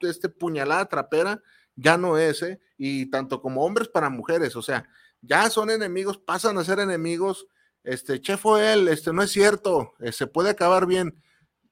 [0.00, 1.42] este, puñalada trapera,
[1.76, 2.60] ya no es, ¿eh?
[2.76, 4.88] Y tanto como hombres para mujeres, o sea,
[5.20, 7.46] ya son enemigos, pasan a ser enemigos.
[7.82, 11.22] Este, che fue él, este, no es cierto, eh, se puede acabar bien.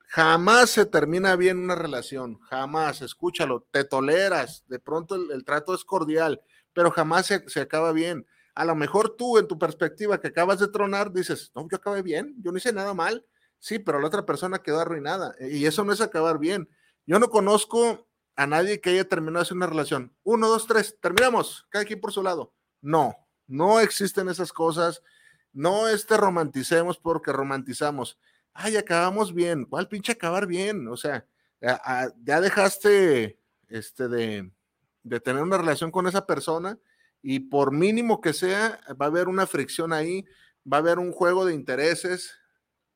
[0.07, 5.85] Jamás se termina bien una relación, jamás, escúchalo, te toleras, de pronto el, trato es
[5.85, 6.41] cordial,
[6.73, 8.27] pero jamás se, se acaba bien
[8.59, 12.03] a lo mejor tú en tu perspectiva que acabas de tronar dices, no, yo acabé
[12.03, 13.25] bien, yo no hice nada mal,
[13.61, 16.69] sí, pero la otra persona quedó arruinada y eso no es acabar bien.
[17.07, 18.08] Yo no conozco
[18.39, 20.15] a nadie que haya terminado así una relación.
[20.23, 22.55] Uno, dos, tres, terminamos, cada quien por su lado.
[22.81, 23.17] No,
[23.49, 25.03] no existen esas cosas.
[25.53, 28.17] No este romanticemos porque romantizamos.
[28.55, 29.65] Ay, acabamos bien.
[29.65, 30.87] ¿Cuál pinche acabar bien?
[30.87, 31.27] O sea,
[31.61, 34.53] ya dejaste este de,
[35.03, 36.79] de tener una relación con esa persona
[37.21, 40.25] y por mínimo que sea, va a haber una fricción ahí,
[40.73, 42.39] va a haber un juego de intereses,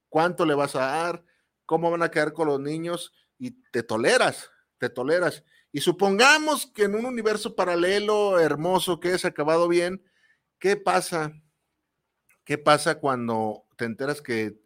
[0.08, 1.24] cuánto le vas a dar,
[1.66, 4.48] cómo van a quedar con los niños y te toleras,
[4.82, 5.44] te toleras.
[5.70, 10.02] Y supongamos que en un universo paralelo hermoso que es acabado bien,
[10.58, 11.40] ¿qué pasa?
[12.44, 14.58] ¿Qué pasa cuando te enteras que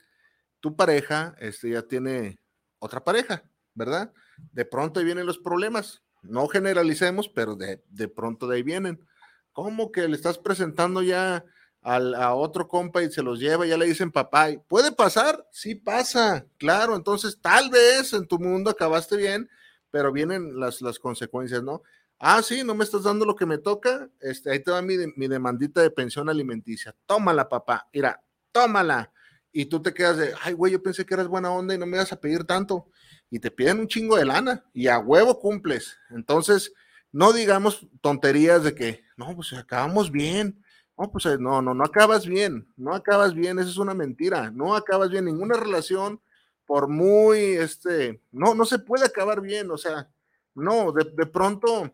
[0.61, 2.40] tu pareja este, ya tiene
[2.79, 4.11] otra pareja, ¿verdad?
[4.52, 6.02] De pronto ahí vienen los problemas.
[6.22, 9.07] No generalicemos, pero de, de pronto de ahí vienen.
[9.52, 11.44] ¿Cómo que le estás presentando ya
[11.83, 14.48] a otro compa y se los lleva, ya le dicen papá?
[14.66, 15.46] ¿Puede pasar?
[15.52, 16.96] Sí pasa, claro.
[16.96, 19.48] Entonces, tal vez en tu mundo acabaste bien,
[19.90, 21.83] pero vienen las, las consecuencias, ¿no?
[22.18, 24.09] Ah, sí, no me estás dando lo que me toca.
[24.20, 26.94] Este, ahí te va mi, mi demandita de pensión alimenticia.
[27.07, 27.88] Tómala, papá.
[27.92, 28.22] Mira,
[28.53, 29.12] tómala.
[29.53, 31.87] Y tú te quedas de, ay, güey, yo pensé que eras buena onda y no
[31.87, 32.88] me ibas a pedir tanto.
[33.31, 35.96] Y te piden un chingo de lana y a huevo cumples.
[36.11, 36.72] Entonces,
[37.12, 40.62] no digamos tonterías de que, no, pues acabamos bien.
[40.99, 44.51] No, pues eh, no, no, no acabas bien, no acabas bien, eso es una mentira,
[44.51, 46.22] no acabas bien ninguna relación,
[46.66, 50.11] por muy, este, no, no se puede acabar bien, o sea,
[50.55, 51.92] no, de, de pronto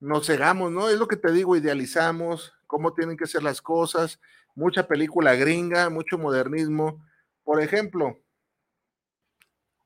[0.00, 0.88] nos cegamos, ¿no?
[0.88, 4.20] Es lo que te digo, idealizamos cómo tienen que ser las cosas,
[4.54, 7.04] mucha película gringa, mucho modernismo.
[7.44, 8.20] Por ejemplo,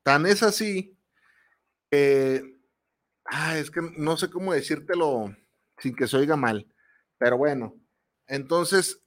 [0.02, 0.96] tan es así
[1.90, 2.58] que
[3.26, 5.34] ah, es que no sé cómo decírtelo
[5.78, 6.66] sin que se oiga mal,
[7.18, 7.74] pero bueno,
[8.26, 9.02] entonces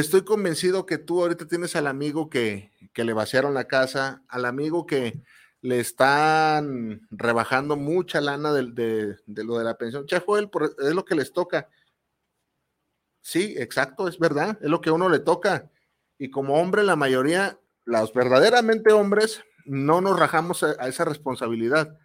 [0.00, 4.86] estoy convencido que tú ahorita tienes al amigo que, le vaciaron la casa, al amigo
[4.86, 5.22] que
[5.60, 8.62] le están rebajando mucha lana de,
[9.26, 10.06] lo de la pensión.
[10.06, 11.68] Chefo, es lo que les toca.
[13.20, 15.70] Sí, exacto, es verdad, es lo que a uno le toca.
[16.18, 21.96] Y como hombre, la mayoría, los verdaderamente hombres, no nos rajamos a esa responsabilidad.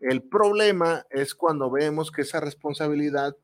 [0.00, 3.36] El problema es cuando vemos que esa responsabilidad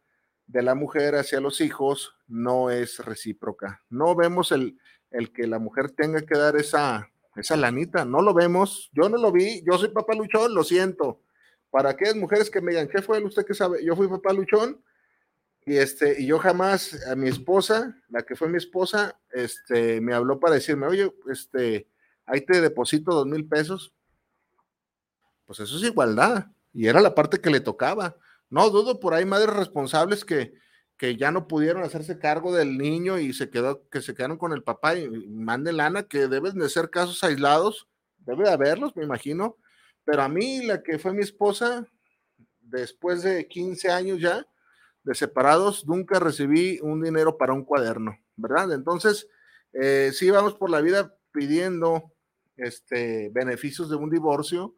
[0.50, 3.82] de la mujer hacia los hijos no es recíproca.
[3.88, 4.78] No vemos el,
[5.10, 9.16] el que la mujer tenga que dar esa, esa lanita, no lo vemos, yo no
[9.16, 11.22] lo vi, yo soy papá luchón, lo siento.
[11.70, 13.84] Para aquellas mujeres que me digan, ¿qué fue usted que sabe?
[13.84, 14.82] Yo fui papá luchón
[15.64, 20.14] y este, y yo jamás a mi esposa, la que fue mi esposa, este, me
[20.14, 21.86] habló para decirme, oye, este,
[22.26, 23.94] ahí te deposito dos mil pesos
[25.50, 26.46] pues eso es igualdad.
[26.72, 28.14] Y era la parte que le tocaba.
[28.50, 30.52] No dudo por ahí madres responsables que,
[30.96, 34.52] que ya no pudieron hacerse cargo del niño y se quedó, que se quedaron con
[34.52, 39.04] el papá y, mande lana, que deben de ser casos aislados, debe de haberlos, me
[39.04, 39.56] imagino.
[40.04, 41.86] Pero a mí, la que fue mi esposa,
[42.60, 44.46] después de 15 años ya
[45.04, 48.72] de separados, nunca recibí un dinero para un cuaderno, ¿verdad?
[48.72, 49.26] Entonces,
[49.72, 52.12] eh, sí vamos por la vida pidiendo
[52.56, 54.74] este, beneficios de un divorcio,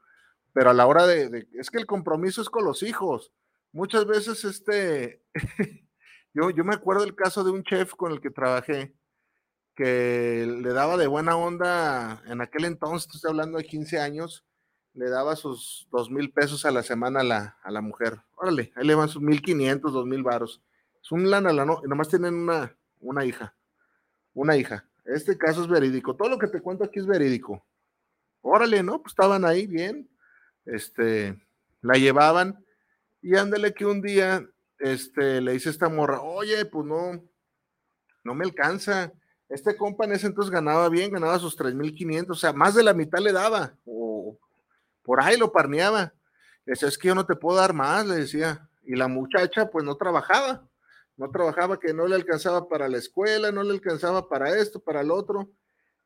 [0.52, 3.32] pero a la hora de, es que el compromiso es con los hijos.
[3.72, 5.22] Muchas veces, este,
[6.34, 8.94] yo, yo me acuerdo del caso de un chef con el que trabajé,
[9.74, 14.44] que le daba de buena onda, en aquel entonces, estoy hablando de 15 años,
[14.94, 18.20] le daba sus dos mil pesos a la semana a la, a la mujer.
[18.36, 20.62] Órale, ahí le van sus mil quinientos, dos mil varos.
[21.02, 23.54] Es un lana, la no, y nomás tienen una, una hija,
[24.34, 24.86] una hija.
[25.06, 26.14] Este caso es verídico.
[26.14, 27.64] Todo lo que te cuento aquí es verídico.
[28.42, 29.00] Órale, ¿no?
[29.00, 30.08] Pues estaban ahí bien
[30.66, 31.36] este,
[31.80, 32.61] la llevaban
[33.22, 34.44] y ándale que un día,
[34.78, 37.22] este, le dice esta morra, oye, pues no,
[38.24, 39.12] no me alcanza.
[39.48, 42.92] Este compa en ese entonces ganaba bien, ganaba sus 3.500, o sea, más de la
[42.92, 44.38] mitad le daba, o
[45.02, 46.12] por ahí lo parneaba.
[46.64, 48.68] Le es que yo no te puedo dar más, le decía.
[48.84, 50.68] Y la muchacha, pues no trabajaba,
[51.16, 55.00] no trabajaba, que no le alcanzaba para la escuela, no le alcanzaba para esto, para
[55.00, 55.52] el otro.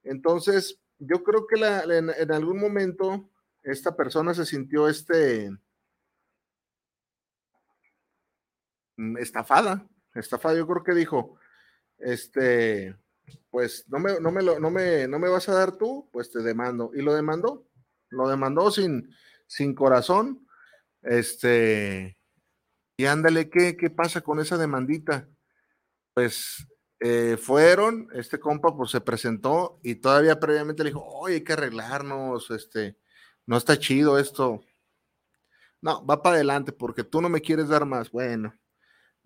[0.02, 3.30] Entonces, yo creo que en algún momento
[3.62, 5.58] esta persona se sintió este mm,
[9.18, 10.56] estafada, estafada.
[10.56, 11.36] Yo creo que dijo,
[11.98, 12.96] este,
[13.50, 16.30] pues no me, no me, lo, no me, no me vas a dar tú, pues
[16.30, 16.90] te demando.
[16.94, 17.66] Y lo demandó,
[18.10, 19.10] lo demandó sin,
[19.46, 20.46] sin corazón.
[21.02, 22.18] Este,
[22.96, 25.28] y ándale, ¿qué, ¿qué pasa con esa demandita?
[26.14, 26.66] Pues
[27.00, 31.52] eh, fueron, este compa pues se presentó y todavía previamente le dijo, oye, hay que
[31.52, 32.96] arreglarnos, este,
[33.46, 34.62] no está chido esto.
[35.82, 38.10] No, va para adelante porque tú no me quieres dar más.
[38.10, 38.54] Bueno,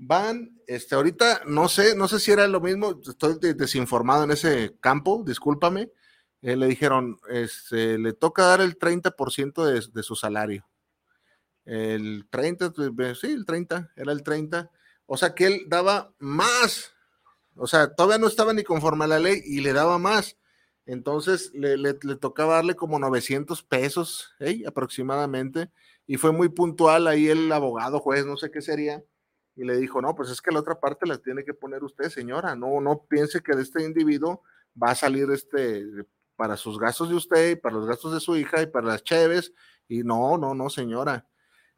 [0.00, 4.76] van, este, ahorita no sé, no sé si era lo mismo, estoy desinformado en ese
[4.80, 5.90] campo, discúlpame.
[6.42, 10.66] Eh, le dijeron, este, le toca dar el 30% de, de su salario.
[11.64, 12.72] El 30,
[13.14, 14.70] sí, el 30, era el 30.
[15.06, 16.94] O sea que él daba más
[17.62, 20.38] o sea, todavía no estaba ni conforme a la ley y le daba más.
[20.86, 24.62] Entonces le, tocaba darle como 900 pesos ¿eh?
[24.66, 25.70] aproximadamente.
[26.06, 29.04] Y fue muy puntual ahí el abogado, juez, no sé qué sería.
[29.56, 32.08] Y le dijo, no, pues es que la otra parte la tiene que poner usted,
[32.08, 32.54] señora.
[32.56, 34.42] No, no piense que de este individuo
[34.80, 35.84] va a salir este
[36.36, 39.04] para sus gastos de usted y para los gastos de su hija y para las
[39.04, 39.52] cheves.
[39.88, 41.26] Y no, no, no, señora.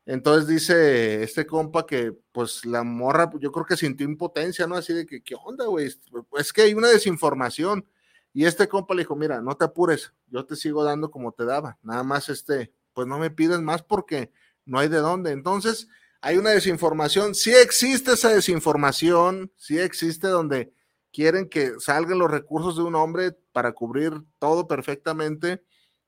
[0.04, 4.76] Entonces dice este compa que pues la morra, yo creo que sintió impotencia, ¿no?
[4.76, 5.90] Así de que, ¿qué onda, güey?
[6.38, 7.86] Es que hay una desinformación.
[8.32, 11.44] Y este compa le dijo, mira, no te apures, yo te sigo dando como te
[11.44, 11.78] daba.
[11.82, 14.32] Nada más este, pues no me pides más porque
[14.64, 15.32] no hay de dónde.
[15.32, 15.88] Entonces,
[16.22, 17.34] hay una desinformación.
[17.34, 20.72] Sí existe esa desinformación, sí existe donde
[21.12, 25.64] quieren que salgan los recursos de un hombre para cubrir todo perfectamente.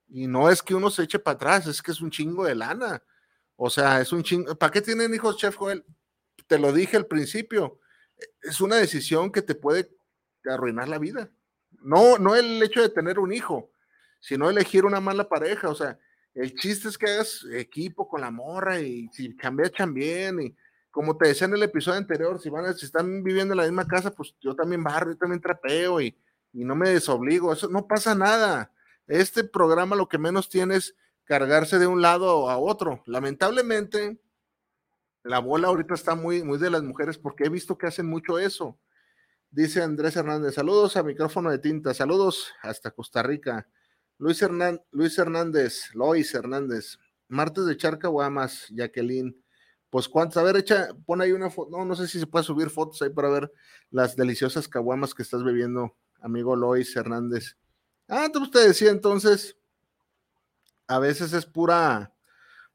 [0.08, 2.54] Y no es que uno se eche para atrás, es que es un chingo de
[2.54, 3.02] lana.
[3.56, 4.54] O sea, es un chingo.
[4.56, 5.84] ¿Para qué tienen hijos, Chef Joel?
[6.46, 7.80] Te lo dije al principio.
[8.40, 9.90] Es una decisión que te puede
[10.44, 11.28] arruinar la vida.
[11.82, 13.72] No, no el hecho de tener un hijo,
[14.20, 15.68] sino elegir una mala pareja.
[15.70, 15.98] O sea,
[16.34, 20.40] el chiste es que hagas equipo con la morra y si cambia, bien.
[20.40, 20.56] Y
[20.90, 23.86] como te decía en el episodio anterior, si van si están viviendo en la misma
[23.86, 26.16] casa, pues yo también barro, yo también trapeo y,
[26.52, 27.52] y no me desobligo.
[27.52, 28.72] Eso no pasa nada.
[29.06, 33.02] Este programa lo que menos tiene es cargarse de un lado a otro.
[33.06, 34.18] Lamentablemente,
[35.22, 38.38] la bola ahorita está muy, muy de las mujeres porque he visto que hacen mucho
[38.38, 38.78] eso.
[39.50, 43.68] Dice Andrés Hernández, saludos a micrófono de tinta, saludos hasta Costa Rica.
[44.18, 46.98] Luis, Hernán, Luis Hernández, Lois Hernández,
[47.28, 49.36] martes de Charcahuamas, Jacqueline.
[49.90, 52.44] Pues cuántos, a ver, echa, pon ahí una foto, no, no sé si se puede
[52.44, 53.52] subir fotos ahí para ver
[53.90, 57.56] las deliciosas caguamas que estás bebiendo, amigo Lois Hernández.
[58.08, 59.56] Ah, entonces usted decía entonces,
[60.86, 62.12] a veces es pura,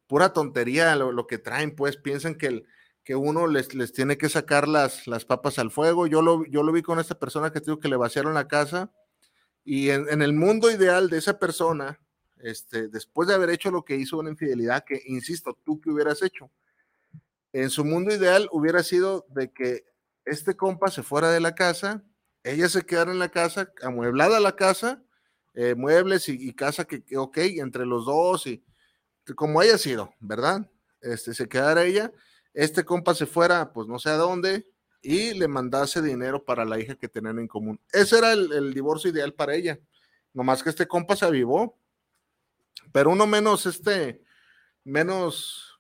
[0.08, 2.68] pura tontería lo, que traen, pues piensan que, el,
[3.04, 6.08] que uno les, les tiene que sacar las, las papas al fuego.
[6.08, 8.92] Yo lo, yo lo vi con esta persona que digo que le vaciaron la casa
[9.72, 12.00] y en, el mundo ideal de esa persona,
[12.40, 16.24] este, después de haber hecho lo que hizo una infidelidad, que insisto, tú que hubieras
[16.24, 16.50] hecho,
[17.54, 19.86] en su mundo ideal hubiera sido de que
[20.26, 22.04] este compa se fuera de la casa,
[22.44, 25.04] ella se quedara en la casa, amueblada la casa,
[25.54, 28.64] eh, muebles y, casa que, ok, entre los dos y
[29.36, 30.68] como haya sido, ¿verdad?
[31.00, 32.12] Este, se quedara ella,
[32.56, 34.66] este compa se fuera, pues no sé a dónde,
[35.02, 37.80] y le mandase dinero para la hija que tenían en común.
[37.92, 39.80] Ese era el, divorcio ideal para ella.
[40.34, 41.78] Nomás que este compa se avivó.
[42.92, 44.22] Pero uno menos, este,
[44.84, 45.80] menos,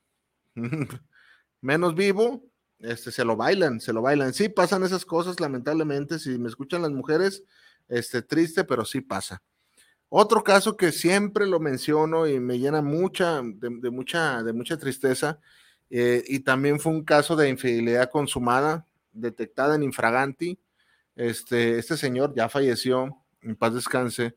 [1.61, 2.45] menos vivo,
[2.79, 4.33] este, se lo bailan, se lo bailan.
[4.33, 6.19] Sí pasan esas cosas, lamentablemente.
[6.19, 7.43] Si me escuchan las mujeres,
[7.87, 9.41] este, triste, pero sí pasa.
[10.09, 15.39] Otro caso que siempre lo menciono y me llena mucha, de, mucha, de mucha tristeza,
[15.91, 18.87] eh, y también fue un caso de infidelidad consumada,
[19.19, 20.59] detectada en infraganti.
[21.15, 24.35] Este, este señor ya falleció, en paz descanse,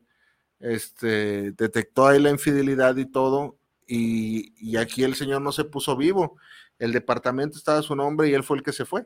[0.59, 5.95] este, detectó ahí la infidelidad y todo, y, y aquí el señor no se puso
[5.95, 6.37] vivo.
[6.79, 9.05] El departamento estaba a su nombre y él fue el que se fue.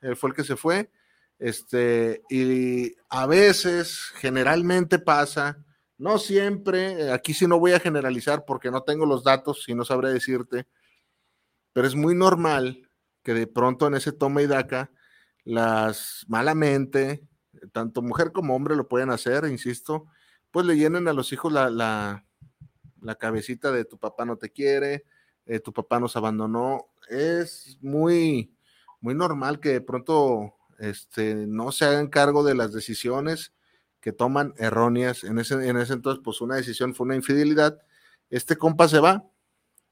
[0.00, 0.90] Él fue el que se fue.
[1.38, 5.64] Este, y a veces, generalmente pasa,
[5.98, 9.84] no siempre, aquí sí no voy a generalizar porque no tengo los datos y no
[9.84, 10.66] sabré decirte,
[11.72, 12.88] pero es muy normal
[13.22, 14.90] que de pronto en ese toma y daca,
[15.44, 17.26] las malamente,
[17.72, 20.06] tanto mujer como hombre lo pueden hacer, insisto,
[20.50, 22.24] pues le llenen a los hijos la, la,
[23.00, 25.04] la cabecita de tu papá no te quiere,
[25.46, 26.86] eh, tu papá nos abandonó.
[27.08, 28.56] Es muy,
[29.00, 33.52] muy normal que de pronto este, no se hagan cargo de las decisiones
[34.00, 35.24] que toman erróneas.
[35.24, 37.78] En ese, en ese entonces, pues una decisión fue una infidelidad.
[38.30, 39.24] Este compa se va,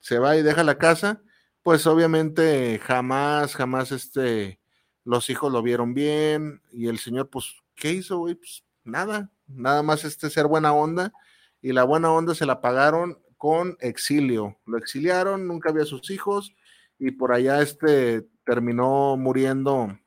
[0.00, 1.22] se va y deja la casa.
[1.62, 4.58] Pues obviamente jamás, jamás este,
[5.04, 8.34] los hijos lo vieron bien y el señor, pues, ¿qué hizo, güey?
[8.34, 11.12] Pues nada, nada más este ser buena onda
[11.60, 14.58] y la buena onda se la pagaron con exilio.
[14.66, 16.54] Lo exiliaron, nunca había sus hijos
[16.98, 19.98] y por allá este terminó muriendo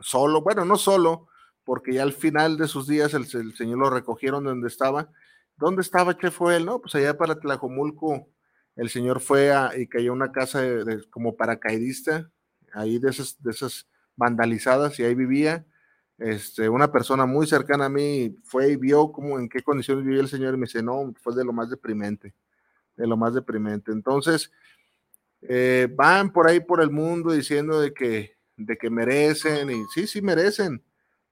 [0.00, 1.28] solo, bueno, no solo,
[1.64, 5.10] porque ya al final de sus días el, señor lo recogieron donde estaba.
[5.56, 6.16] ¿Dónde estaba?
[6.16, 6.66] ¿Qué fue él?
[6.66, 8.28] No, pues allá para Tlajomulco,
[8.76, 12.30] el señor fue a, y cayó una casa de, como paracaidista,
[12.76, 15.64] ahí de esas, de esas vandalizadas, y ahí vivía.
[16.18, 20.22] Este, una persona muy cercana a mí fue y vio cómo, en qué condiciones vivía
[20.22, 22.34] el señor y me dice, no, fue de lo más deprimente,
[22.96, 23.92] de lo más deprimente.
[23.92, 24.50] Entonces,
[25.42, 30.06] eh, van por ahí por el mundo diciendo de que, de que merecen, y sí,
[30.06, 30.82] sí merecen,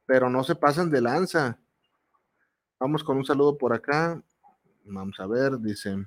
[0.06, 1.58] pero no se pasan de lanza.
[2.78, 4.22] Vamos con un saludo por acá.
[4.84, 6.06] Vamos a ver, dice.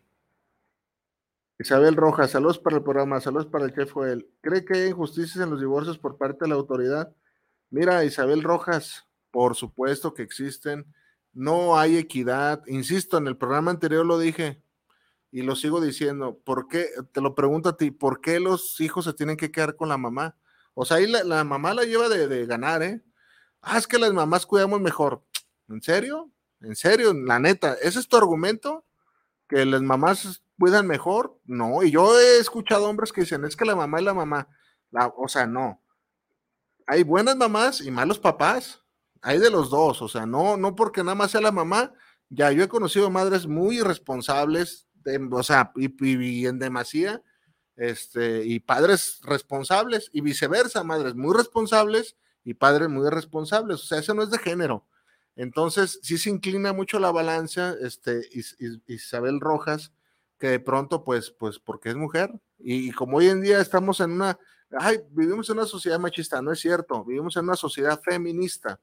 [1.59, 4.29] Isabel Rojas, saludos para el programa, saludos para el chef Joel.
[4.41, 7.15] ¿Cree que hay injusticias en los divorcios por parte de la autoridad?
[7.71, 10.85] Mira, Isabel Rojas, por supuesto que existen.
[11.33, 12.61] No hay equidad.
[12.67, 14.61] Insisto, en el programa anterior lo dije
[15.31, 16.39] y lo sigo diciendo.
[16.43, 16.89] ¿Por qué?
[17.11, 19.97] Te lo pregunto a ti, ¿por qué los hijos se tienen que quedar con la
[19.97, 20.37] mamá?
[20.75, 23.01] O sea, ahí la, mamá la lleva de, de ganar, ¿eh?
[23.61, 25.23] ah, es que las mamás cuidamos mejor.
[25.69, 26.31] ¿En serio?
[26.61, 27.13] ¿En serio?
[27.13, 28.85] La neta, ¿ese es tu argumento?
[29.47, 31.39] ¿Que las mamás cuidan mejor?
[31.45, 34.47] No, y yo he escuchado hombres que dicen, es que la mamá es la mamá.
[35.15, 35.81] o sea, no.
[36.85, 38.81] Hay buenas mamás y malos papás.
[39.21, 41.93] Hay de los dos, o sea, no, no porque nada más sea la mamá.
[42.29, 44.87] Ya, yo he conocido madres muy irresponsables,
[45.31, 47.21] o sea, y, y, en demasía,
[47.75, 53.83] este, y padres responsables, y viceversa, madres muy responsables y padres muy responsables.
[53.83, 54.85] O sea, eso no es de género.
[55.35, 58.21] Entonces, sí se inclina mucho la balanza, este,
[58.87, 59.93] Isabel Rojas,
[60.39, 62.31] que de pronto, pues, pues, porque es mujer.
[62.59, 64.39] Y, como hoy en día estamos en una,
[64.71, 68.79] ay, vivimos en una sociedad machista, no es cierto, vivimos en una sociedad feminista.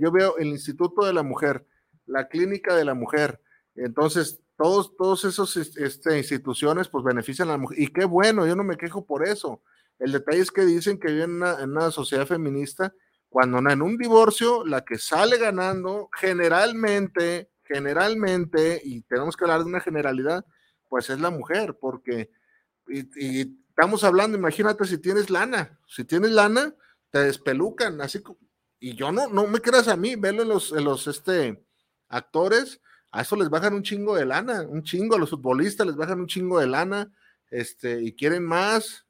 [0.00, 1.66] Yo veo el Instituto de la Mujer,
[2.06, 3.40] la Clínica de la Mujer.
[3.74, 7.80] Entonces, todos, todos esos este, instituciones, pues, benefician a la mujer.
[7.80, 9.62] Y qué bueno, yo no me quejo por eso.
[9.98, 12.92] El detalle es que dicen que viven en una, sociedad feminista,
[13.28, 19.66] cuando en un divorcio la que sale ganando generalmente, generalmente, y tenemos que hablar de
[19.66, 20.44] una generalidad,
[20.94, 22.30] pues es la mujer, porque,
[22.86, 26.72] y, estamos hablando, imagínate si tienes lana, si tienes lana,
[27.10, 28.22] te despelucan, así,
[28.78, 31.66] y yo no, no me creas a mí, velo en los, este,
[32.06, 32.80] actores,
[33.10, 36.20] a eso les bajan un chingo de lana, un chingo, a los futbolistas les bajan
[36.20, 37.12] un chingo de lana,
[37.50, 39.04] este, y quieren más,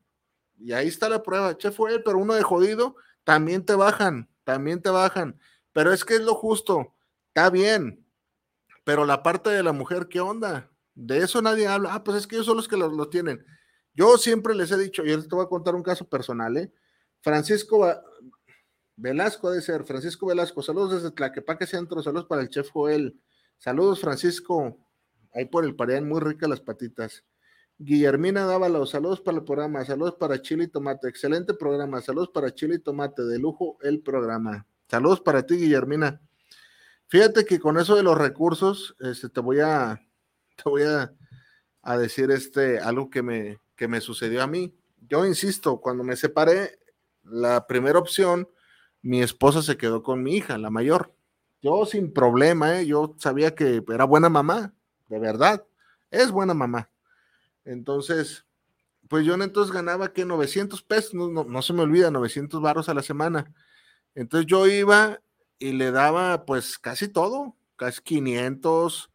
[0.58, 1.54] y ahí está la prueba.
[1.58, 5.38] Che fue pero uno de jodido, también te bajan, también te bajan.
[5.74, 6.94] Pero es que es lo justo,
[7.28, 8.06] está bien.
[8.84, 10.70] Pero la parte de la mujer, ¿qué onda?
[10.94, 11.94] De eso nadie habla.
[11.94, 13.44] Ah, pues es que ellos son los que lo, tienen.
[13.94, 16.72] Yo siempre les he dicho, y ahora te voy a contar un caso personal, ¿eh?
[17.20, 17.86] Francisco
[18.96, 23.20] Velasco de ser, Francisco Velasco, saludos desde Tlaquepaque Centro, saludos para el chef Joel.
[23.58, 24.78] Saludos, Francisco.
[25.32, 27.24] Ahí por el pareán, muy ricas las patitas.
[27.76, 32.54] Guillermina Dávalo, saludos para el programa, saludos para Chile y Tomate, excelente programa, saludos para
[32.54, 34.66] Chile y Tomate, de lujo el programa.
[34.88, 36.20] Saludos para ti, Guillermina.
[37.08, 40.00] Fíjate que con eso de los recursos, este, te voy a,
[40.62, 41.12] te voy a,
[41.98, 44.74] decir este, algo que me, que me sucedió a mí.
[45.08, 46.78] Yo insisto, cuando me separé,
[47.22, 48.48] la primera opción,
[49.02, 51.14] mi esposa se quedó con mi hija, la mayor.
[51.60, 52.86] Yo sin problema, ¿eh?
[52.86, 54.74] yo sabía que era buena mamá,
[55.08, 55.64] de verdad,
[56.10, 56.90] es buena mamá
[57.64, 58.44] entonces,
[59.08, 63.02] pues yo entonces ganaba que 900 pesos, no, se me olvida, 900 barros a la
[63.02, 63.52] semana.
[64.14, 65.20] Entonces yo iba
[65.58, 69.10] y le daba pues casi todo, casi 500,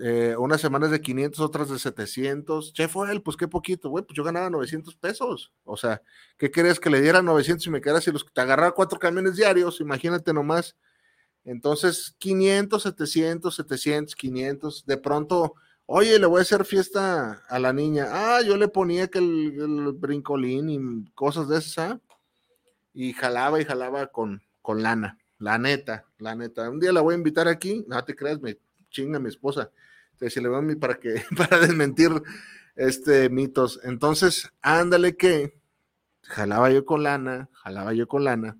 [0.00, 2.72] eh, unas semanas de 500, otras de 700.
[2.72, 5.52] Che, fue él, pues qué poquito, güey, pues yo ganaba 900 pesos.
[5.64, 6.02] O sea,
[6.38, 9.36] ¿qué querías que le diera 900 y me quedara si los te agarraba cuatro camiones
[9.36, 9.80] diarios?
[9.80, 10.76] Imagínate nomás.
[11.44, 15.54] Entonces, 500, 700, 700, 500, de pronto
[15.86, 18.06] Oye, le voy a hacer fiesta a la niña.
[18.10, 21.98] Ah, yo le ponía que el, brincolín y cosas de esas.
[22.94, 25.18] Y jalaba y jalaba con, con lana.
[25.38, 26.70] La neta, la neta.
[26.70, 27.84] Un día la voy a invitar aquí.
[27.86, 28.58] No te creas, me
[28.94, 29.70] chinga mi esposa.
[30.20, 32.10] Le va a mí para que, para desmentir
[32.76, 33.80] este mitos.
[33.82, 35.60] Entonces, ándale que
[36.22, 38.56] jalaba yo con lana, jalaba yo con lana,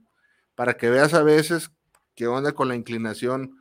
[0.54, 1.70] para que veas a veces
[2.14, 3.58] qué onda con la inclinación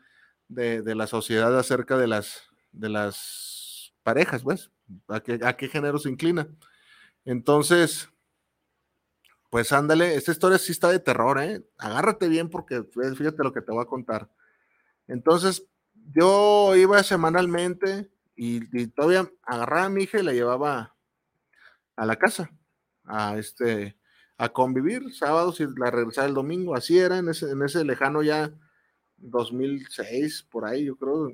[0.50, 4.72] de, de la sociedad acerca de las, de las parejas, pues,
[5.08, 6.48] a qué, a qué género se inclina.
[7.24, 8.10] Entonces,
[9.50, 11.64] pues ándale, esta historia sí está de terror, ¿eh?
[11.78, 14.30] Agárrate bien porque fíjate lo que te voy a contar.
[15.08, 15.66] Entonces,
[16.12, 20.96] yo iba semanalmente y, todavía agarraba a mi hija y la llevaba
[21.96, 22.52] a la casa,
[23.06, 23.98] a este,
[24.38, 26.76] a convivir sábados y la regresaba el domingo.
[26.76, 28.52] Así era en ese, en ese lejano ya
[29.18, 31.32] 2006, por ahí, yo creo,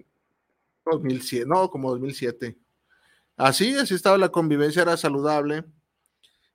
[0.86, 2.58] 2007, no, como 2007.
[3.38, 5.64] Así, así estaba la convivencia, era saludable.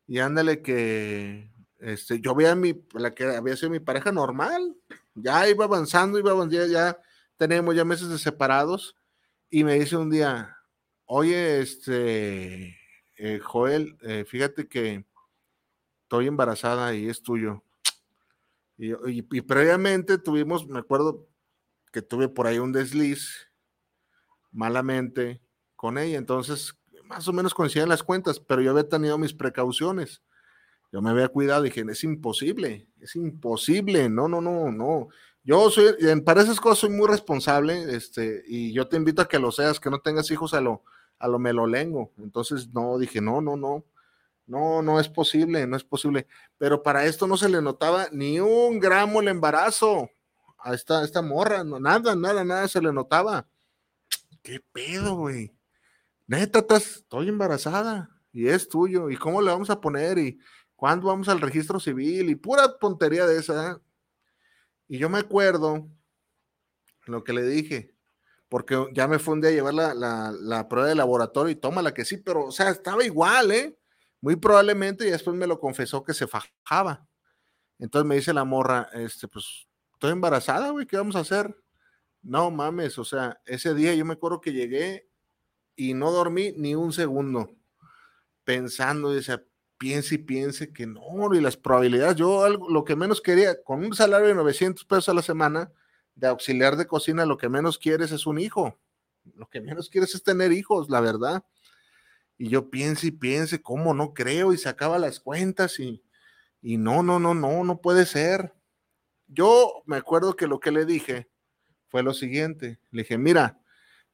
[0.07, 4.77] Y ándale que este, yo veía mi, la que había sido mi pareja normal,
[5.15, 6.99] ya iba avanzando, iba avanzando, ya,
[7.37, 8.97] tenemos ya meses de separados,
[9.51, 10.57] y me dice un día,
[11.05, 12.77] oye, este,
[13.17, 15.05] eh, Joel, eh, fíjate que
[16.03, 17.63] estoy embarazada y es tuyo.
[18.77, 21.29] Y, y, previamente tuvimos, me acuerdo
[21.93, 23.49] que tuve por ahí un desliz
[24.51, 25.41] malamente
[25.77, 26.75] con ella, entonces
[27.05, 30.23] más o menos coincidían las cuentas, pero yo había tenido mis precauciones.
[30.93, 35.09] Yo me había cuidado, dije, es imposible, es imposible, no, no, no, no.
[35.47, 39.39] Yo soy, para esas cosas soy muy responsable, este, y yo te invito a que
[39.39, 40.83] lo seas, que no tengas hijos a lo,
[41.19, 42.13] a lo melolengo.
[42.17, 43.85] Entonces, no, dije, no, no, no,
[44.47, 46.27] no, no es posible, no es posible.
[46.57, 50.09] Pero para esto no se le notaba ni un gramo el embarazo
[50.59, 53.47] a esta, esta morra, no, nada, nada, nada se le notaba.
[54.43, 55.53] ¿Qué pedo, güey?
[56.27, 59.11] Neta, estás, estoy embarazada y es tuyo.
[59.11, 60.19] ¿Y cómo le vamos a poner?
[60.19, 60.39] ¿Y
[60.77, 62.31] cuándo vamos al registro civil?
[62.31, 63.73] Y pura tontería de esa.
[63.73, 63.77] ¿eh?
[64.89, 65.89] Y yo me acuerdo
[67.07, 67.95] lo que le dije,
[68.49, 72.05] porque ya me fundé a llevar la, la, prueba de laboratorio y toma la que
[72.05, 73.79] sí, pero, o sea, estaba igual, ¿eh?
[74.21, 77.07] Muy probablemente, y después me lo confesó que se fajaba.
[77.79, 81.55] Entonces me dice la morra, este, pues, estoy embarazada, güey, ¿qué vamos a hacer?
[82.23, 85.09] No mames, o sea, ese día yo me acuerdo que llegué
[85.77, 87.51] y no dormí ni un segundo
[88.45, 89.17] pensando, y
[89.85, 93.85] piense y piense que no, y las probabilidades, yo algo, lo que menos quería, con
[93.85, 95.71] un salario de 900 pesos a la semana
[96.15, 98.79] de auxiliar de cocina, lo que menos quieres es un hijo,
[99.35, 101.45] lo que menos quieres es tener hijos, la verdad.
[102.39, 104.55] Y yo piense y piense, ¿cómo no creo?
[104.55, 106.03] Y sacaba las cuentas y,
[106.63, 108.55] y no, no, no, no, no puede ser.
[109.27, 111.29] Yo me acuerdo que lo que le dije
[111.89, 112.81] fue lo siguiente.
[112.91, 113.61] Le dije, mira,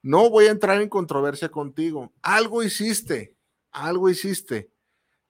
[0.03, 2.13] no voy a entrar en controversia contigo.
[2.23, 3.37] Algo hiciste,
[3.71, 4.69] algo hiciste.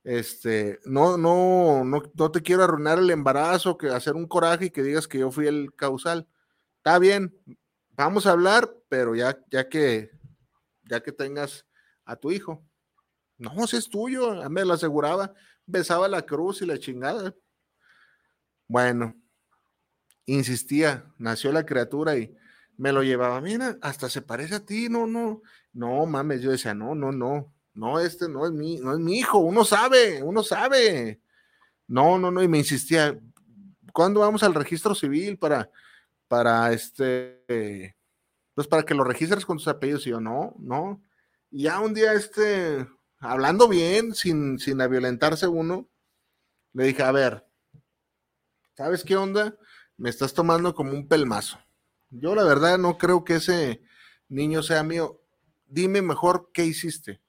[0.02, 4.70] Este, no, no, no, no te quiero arruinar el embarazo, que hacer un coraje y
[4.70, 6.26] que digas que yo fui el causal.
[6.78, 7.36] Está bien,
[7.90, 10.10] vamos a hablar, pero ya, ya que,
[10.84, 11.66] ya que tengas
[12.04, 12.64] a tu hijo.
[13.36, 15.34] No, si es tuyo, me lo aseguraba,
[15.66, 17.34] besaba la cruz y la chingada.
[18.68, 19.14] Bueno,
[20.26, 22.34] insistía, nació la criatura y
[22.76, 25.42] me lo llevaba, mira, hasta se parece a ti, no, no,
[25.72, 29.18] no mames, yo decía, no, no, no, no, este no es mi, no es mi
[29.18, 31.20] hijo, uno sabe, uno sabe.
[31.86, 33.18] No, no, no, y me insistía,
[33.92, 35.70] ¿cuándo vamos al registro civil para,
[36.28, 37.96] para este,
[38.54, 40.06] pues para que lo registres con tus apellidos?
[40.06, 41.02] Y yo, no, no.
[41.50, 42.86] Y ya un día este,
[43.18, 45.88] hablando bien, sin, sin violentarse uno,
[46.72, 47.46] le dije, a ver,
[48.76, 49.56] ¿sabes qué onda?
[49.96, 51.58] Me estás tomando como un pelmazo.
[52.10, 53.82] Yo la verdad no creo que ese
[54.28, 55.20] niño sea mío.
[55.66, 57.20] Dime mejor qué hiciste.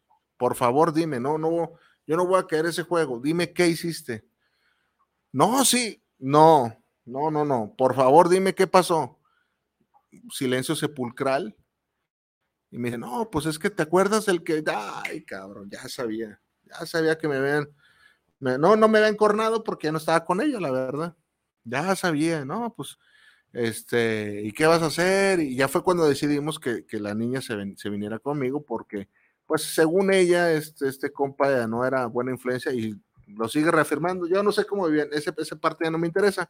[0.41, 1.73] Por favor, dime, no, no,
[2.07, 3.19] yo no voy a caer ese juego.
[3.19, 4.25] Dime qué hiciste.
[5.31, 7.75] No, sí, no, no, no, no.
[7.77, 9.19] Por favor, dime qué pasó.
[10.31, 11.55] Silencio sepulcral.
[12.71, 16.41] Y me dice, no, pues es que te acuerdas del que, ay, cabrón, ya sabía,
[16.63, 17.69] ya sabía que me ven,
[18.39, 21.15] no, no me había encornado porque ya no estaba con ella, la verdad.
[21.65, 22.97] Ya sabía, no, pues,
[23.53, 25.39] este, ¿y qué vas a hacer?
[25.39, 27.55] Y ya fue cuando decidimos que, la niña se,
[27.91, 29.07] viniera conmigo porque,
[29.51, 32.95] pues, según ella, este, este compa ya no era buena influencia y
[33.27, 34.25] lo sigue reafirmando.
[34.25, 36.49] Yo no sé cómo bien, ese, esa parte ya no me interesa.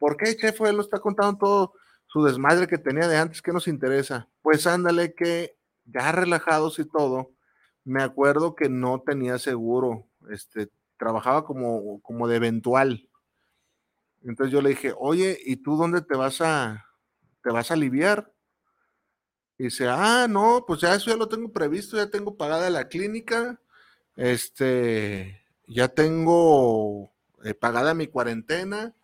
[0.00, 0.60] ¿Por qué, chef?
[0.62, 1.74] Él lo está contando todo
[2.08, 4.28] su desmadre que tenía de antes, ¿qué nos interesa?
[4.42, 7.30] Pues ándale que ya relajados y todo,
[7.84, 13.08] me acuerdo que no tenía seguro, este, trabajaba como, como de eventual.
[14.24, 16.84] Entonces yo le dije, oye, ¿y tú dónde te vas a,
[17.44, 18.33] te vas a aliviar?
[19.58, 22.88] Y dice, ah, no, pues ya eso ya lo tengo previsto, ya tengo pagada la
[22.88, 23.60] clínica,
[24.16, 27.12] este, ya tengo
[27.44, 28.94] eh, pagada mi cuarentena,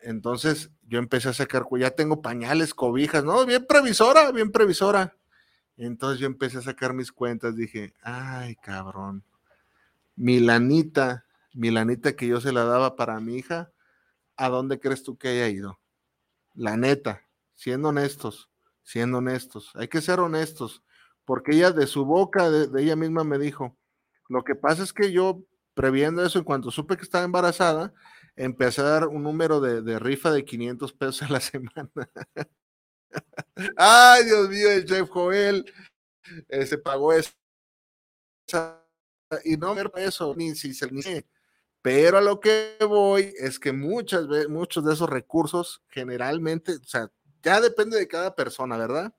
[0.00, 5.16] entonces yo empecé a sacar, ya tengo pañales, cobijas, no, bien previsora, bien previsora.
[5.76, 9.24] Entonces yo empecé a sacar mis cuentas, dije, ay, cabrón,
[10.16, 13.70] Milanita, Milanita que yo se la daba para mi hija,
[14.36, 15.78] ¿a dónde crees tú que haya ido?
[16.54, 17.22] La neta,
[17.54, 18.48] siendo honestos,
[18.88, 20.82] siendo honestos, hay que ser honestos,
[21.26, 23.76] porque ella de su boca, de ella misma me dijo,
[24.30, 27.92] lo que pasa es que yo, previendo eso, en cuanto supe que estaba embarazada,
[28.34, 31.90] empecé a dar un número de, rifa de 500 pesos a la semana.
[33.76, 35.70] Ay, Dios mío, el chef Joel
[36.48, 37.30] eh, se pagó eso.
[39.44, 41.02] Y no me eso, ni si se ni
[41.82, 46.84] Pero a lo que voy es que muchas veces, muchos de esos recursos generalmente, o
[46.84, 47.10] sea,
[47.42, 49.14] ya depende de cada persona, ¿verdad?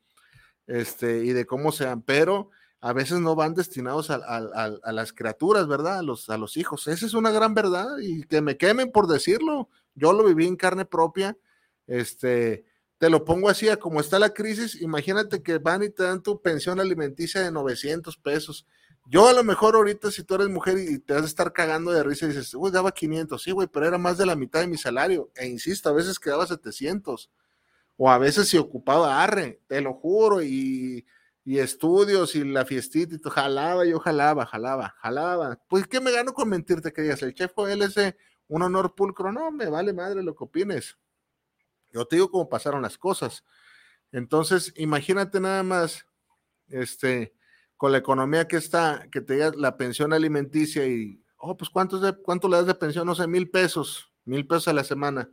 [0.68, 2.52] Este, y de cómo sean, pero
[2.82, 6.00] a veces no van destinados a, las criaturas, ¿verdad?
[6.00, 6.88] A los, a los hijos.
[6.88, 9.70] Esa es una gran verdad y que me quemen por decirlo.
[9.96, 11.38] Yo lo viví en carne propia.
[11.88, 12.66] Este,
[13.00, 16.22] te lo pongo así, a como está la crisis, imagínate que van y te dan
[16.22, 18.68] tu pensión alimenticia de 900 pesos.
[19.08, 21.92] Yo a lo mejor ahorita si tú eres mujer y te vas a estar cagando
[21.92, 24.60] de risa y dices, uy, daba 500, sí, güey, pero era más de la mitad
[24.60, 25.32] de mi salario.
[25.36, 27.30] E insisto, a veces quedaba 700.
[28.02, 31.06] O a veces si ocupaba arre, te lo juro, y
[31.50, 35.60] y estudios y la fiestita y todo, jalaba, yo jalaba, jalaba, jalaba.
[35.68, 37.24] Pues, ¿qué me gano con mentirte que digas?
[37.24, 38.16] El chef fue LC,
[38.47, 39.32] un honor pulcro.
[39.32, 41.00] No, me vale madre lo que opines.
[41.91, 43.43] Yo te digo cómo pasaron las cosas.
[44.12, 46.06] Entonces, imagínate nada más,
[46.68, 47.34] este,
[47.78, 52.00] con la economía que está, que te digas la pensión alimenticia y, oh, pues, ¿cuánto,
[52.00, 53.08] de, ¿cuánto le das de pensión?
[53.08, 55.32] No sé, mil pesos, mil pesos a la semana.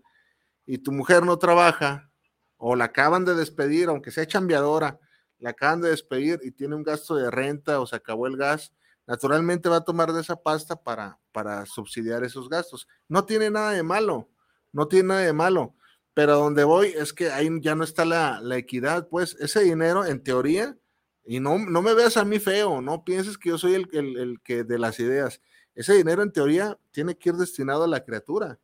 [0.64, 2.10] Y tu mujer no trabaja,
[2.57, 4.98] o la acaban de despedir, aunque sea chambeadora,
[5.38, 8.72] la acaban de despedir y tiene un gasto de renta o se acabó el gas,
[9.07, 12.88] naturalmente va a tomar de esa pasta para, para subsidiar esos gastos.
[13.09, 14.30] No tiene nada de malo,
[14.72, 15.74] no tiene nada de malo,
[16.14, 20.22] pero donde voy es que ahí ya no está la, equidad, pues ese dinero en
[20.22, 20.76] teoría,
[21.24, 24.16] y no, no me veas a mí feo, no pienses que yo soy el, el,
[24.16, 25.40] el que de las ideas,
[25.74, 28.59] ese dinero en teoría tiene que ir destinado a la criatura,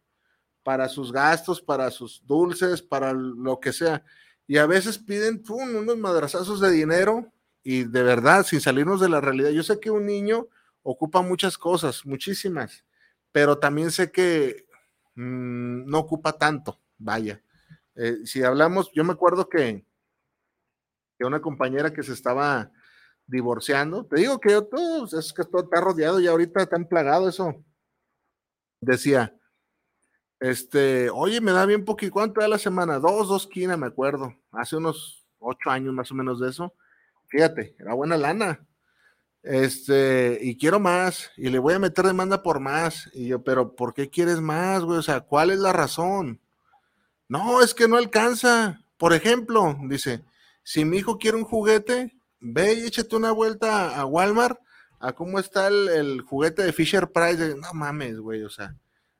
[0.62, 4.04] para sus gastos, para sus dulces, para lo que sea
[4.46, 7.32] y a veces piden unos madrazazos de dinero
[7.62, 9.50] y de verdad, sin salirnos de la realidad.
[9.50, 10.48] Yo sé que un niño
[10.82, 12.84] ocupa muchas cosas, muchísimas,
[13.30, 14.66] pero también sé que
[15.14, 17.42] mm, no ocupa tanto, vaya.
[17.94, 19.86] Eh, si hablamos, yo me acuerdo que,
[21.18, 22.72] que, una compañera que se estaba
[23.26, 27.28] divorciando, te digo que yo todo, es que todo está rodeado y ahorita está plagado
[27.28, 27.54] eso.
[28.80, 29.34] Decía,
[30.43, 32.12] este, oye, me da bien poquito.
[32.12, 32.99] ¿Cuánto da la semana?
[32.99, 34.34] Dos, dos quinas, me acuerdo.
[34.51, 36.74] Hace unos ocho años más o menos de eso.
[37.28, 38.66] Fíjate, era buena lana.
[39.45, 43.09] Este, y quiero más, y le voy a meter demanda por más.
[43.14, 44.99] Y yo, pero ¿por qué quieres más, güey?
[44.99, 46.40] O sea, ¿cuál es la razón?
[47.28, 48.80] No, es que no alcanza.
[48.97, 50.24] Por ejemplo, dice,
[50.64, 54.59] si mi hijo quiere un juguete, ve y échate una vuelta a Walmart
[54.99, 57.55] a cómo está el, el juguete de Fisher Price.
[57.57, 58.76] No mames, güey, o sea,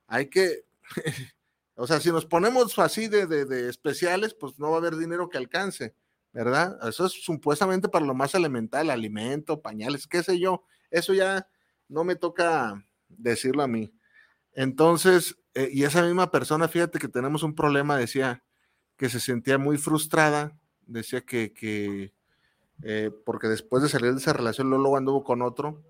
[0.09, 0.65] hay que,
[1.75, 5.39] o sea, si nos ponemos así de, especiales, pues no va a haber dinero que
[5.39, 5.95] alcance,
[6.33, 6.79] ¿verdad?
[6.89, 10.65] Eso es supuestamente para lo más elemental, alimento, pañales, qué sé yo.
[10.91, 11.49] Eso ya
[11.89, 13.93] no me toca decirlo a mí.
[14.55, 18.45] Entonces, eh, y esa misma persona, fíjate que tenemos un problema, decía
[18.97, 22.13] que se sentía muy frustrada, decía que,
[22.83, 25.83] eh, porque después de salir de esa relación, luego anduvo con otro,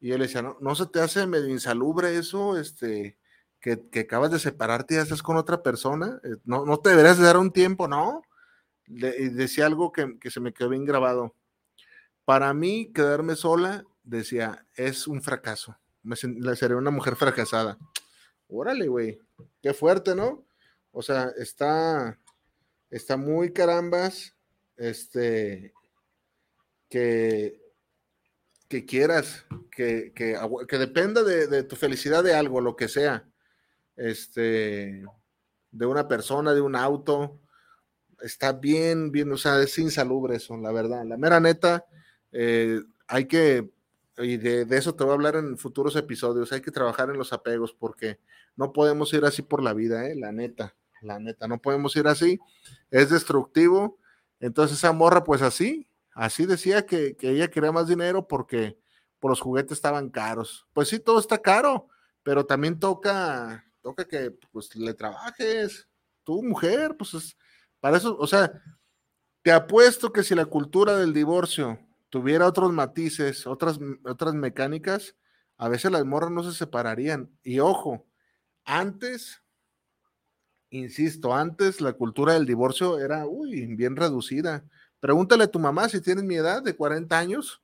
[0.00, 3.18] y él decía, no se te hace medio insalubre eso, este,
[3.64, 7.16] que, acabas de separarte y ya estás con otra persona, eh, no, no te deberías
[7.16, 8.22] de dar un tiempo, ¿no?
[8.86, 11.34] decía algo que, se me quedó bien grabado.
[12.26, 15.78] Para mí, quedarme sola, decía, es un fracaso.
[16.02, 17.78] Me sería una mujer fracasada.
[18.46, 19.18] Órale, güey.
[19.62, 20.44] Qué fuerte, ¿no?
[20.92, 22.20] O sea, está,
[22.90, 24.36] está muy carambas,
[24.76, 25.72] este,
[26.90, 27.58] que,
[28.68, 30.38] que quieras, que, que,
[30.68, 33.26] que dependa de, de, tu felicidad de algo, lo que sea
[33.96, 35.04] este,
[35.70, 37.40] de una persona, de un auto.
[38.20, 41.04] Está bien, bien, o sea, es insalubre eso, la verdad.
[41.04, 41.84] La mera neta,
[42.32, 43.70] eh, hay que,
[44.18, 47.32] y de, eso te voy a hablar en futuros episodios, hay que trabajar en los
[47.32, 48.18] apegos porque
[48.56, 52.06] no podemos ir así por la vida, eh, la neta, la neta, no podemos ir
[52.06, 52.38] así,
[52.90, 53.98] es destructivo.
[54.40, 58.78] Entonces esa morra, pues así, así decía que, que ella quería más dinero porque
[59.18, 60.66] por los juguetes estaban caros.
[60.72, 61.88] Pues sí, todo está caro,
[62.22, 65.86] pero también toca toca que pues le trabajes,
[66.24, 67.36] tu mujer, pues es,
[67.80, 68.50] para eso, o sea,
[69.42, 71.78] te apuesto que si la cultura del divorcio
[72.08, 75.16] tuviera otros matices, otras, otras mecánicas,
[75.58, 77.30] a veces las morras no se separarían.
[77.42, 78.06] Y ojo,
[78.64, 79.42] antes,
[80.70, 84.64] insisto, antes la cultura del divorcio era, uy, bien reducida.
[84.98, 87.62] Pregúntale a tu mamá si tienes mi edad de 40 años,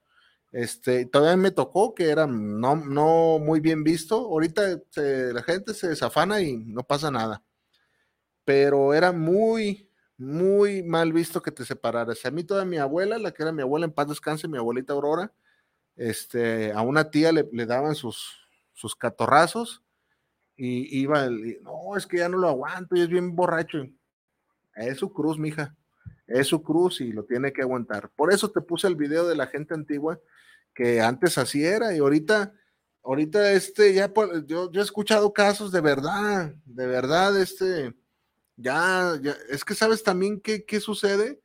[0.53, 4.16] este, todavía me tocó que era no, no muy bien visto.
[4.16, 7.42] Ahorita la gente se desafana y no pasa nada.
[8.44, 12.24] Pero era muy, muy mal visto que te separaras.
[12.26, 14.92] A mí toda mi abuela, la que era mi abuela en paz descanse, mi abuelita
[14.92, 15.32] Aurora,
[15.96, 18.40] este, a una tía le, daban sus,
[18.72, 19.82] sus catorrazos
[20.57, 21.28] y iba,
[21.62, 23.86] no, es que ya no lo aguanto y es bien borracho.
[24.74, 25.76] Es su cruz, mija
[26.30, 28.10] es su cruz y lo tiene que aguantar.
[28.16, 30.18] Por eso te puse el video de la gente antigua,
[30.74, 32.54] que antes así era y ahorita,
[33.02, 34.12] ahorita este, ya,
[34.46, 37.94] yo, yo he escuchado casos de verdad, de verdad, este,
[38.56, 41.40] ya, ya es que sabes también qué, qué sucede,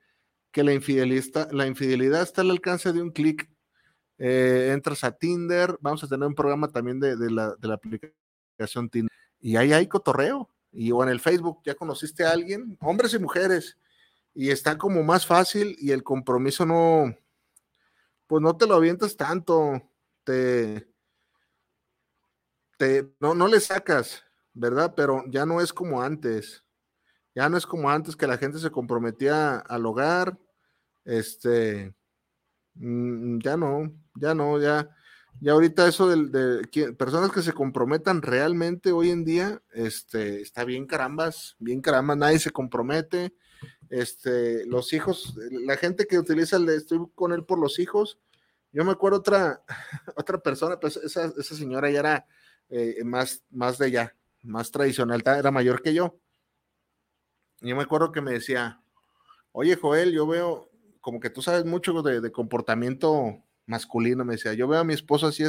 [0.52, 3.50] que la infidelidad, la infidelidad está al alcance de un clic.
[4.18, 9.12] eh, entras a Tinder, vamos a tener un programa también de, la, aplicación Tinder.
[9.42, 10.50] Y ahí hay cotorreo.
[10.72, 13.78] Y o en el Facebook ya conociste a alguien, hombres y mujeres,
[14.36, 17.16] y está como más fácil y el compromiso no,
[18.28, 19.82] pues no te lo avientas tanto,
[20.26, 20.88] te,
[22.78, 24.24] te no, no le sacas,
[24.54, 24.94] ¿verdad?
[24.96, 26.64] Pero ya no es como antes.
[27.34, 30.38] Ya no es como antes que la gente se comprometía al hogar.
[31.06, 31.94] Este,
[32.76, 34.90] mm, ya no, ya no, ya,
[35.40, 40.88] ya ahorita eso de, personas que se comprometan realmente hoy en día, este, está bien
[40.88, 43.34] carambas, bien carambas, nadie se compromete.
[43.90, 48.20] Este, los hijos, la gente que utiliza el estoy con él por los hijos.
[48.72, 49.64] Yo me acuerdo otra,
[50.16, 52.28] otra persona, pues esa, esa señora ya era
[52.70, 56.18] eh, más, más de allá, más tradicional, era mayor que yo.
[57.62, 58.82] Yo me acuerdo que me decía,
[59.52, 60.70] oye Joel, yo veo
[61.00, 65.28] como que tú sabes mucho de, comportamiento masculino, me decía, yo veo a mi esposo
[65.28, 65.44] así,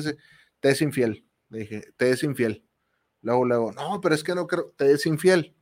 [0.61, 1.27] te es infiel.
[1.49, 2.63] Le dije, te es infiel.
[3.23, 5.56] Luego, luego, no, pero es que no creo, te es infiel.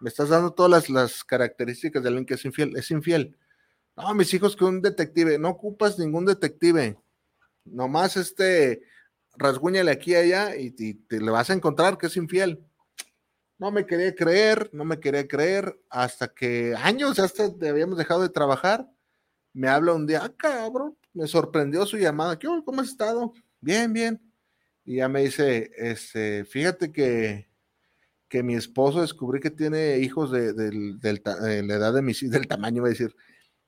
[0.00, 3.36] Me estás dando todas las, características de alguien que es infiel, es infiel.
[3.96, 6.96] No, mis hijos que un detective, no ocupas ningún detective.
[7.64, 8.82] Nomás este,
[9.36, 12.64] rasguñale aquí allá y, te le vas a encontrar que es infiel.
[13.58, 18.28] No me quería creer, no me quería creer, hasta que años, hasta habíamos dejado de
[18.28, 18.88] trabajar,
[19.52, 23.32] me habla un día, ah, cabrón, me sorprendió su llamada, ¿qué ¿Cómo has estado?
[23.60, 24.22] Bien, bien.
[24.84, 27.47] Y ya me dice, este, fíjate que,
[28.28, 32.90] que mi esposo descubrí que tiene hijos de, la edad de mis del tamaño, voy
[32.90, 33.14] a decir,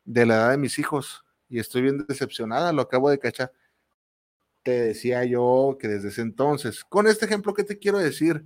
[0.05, 3.53] de la edad de mis hijos, y estoy bien decepcionada, lo acabo de cachar.
[4.63, 8.45] Te decía yo que desde ese entonces, con este ejemplo, ¿qué te quiero decir?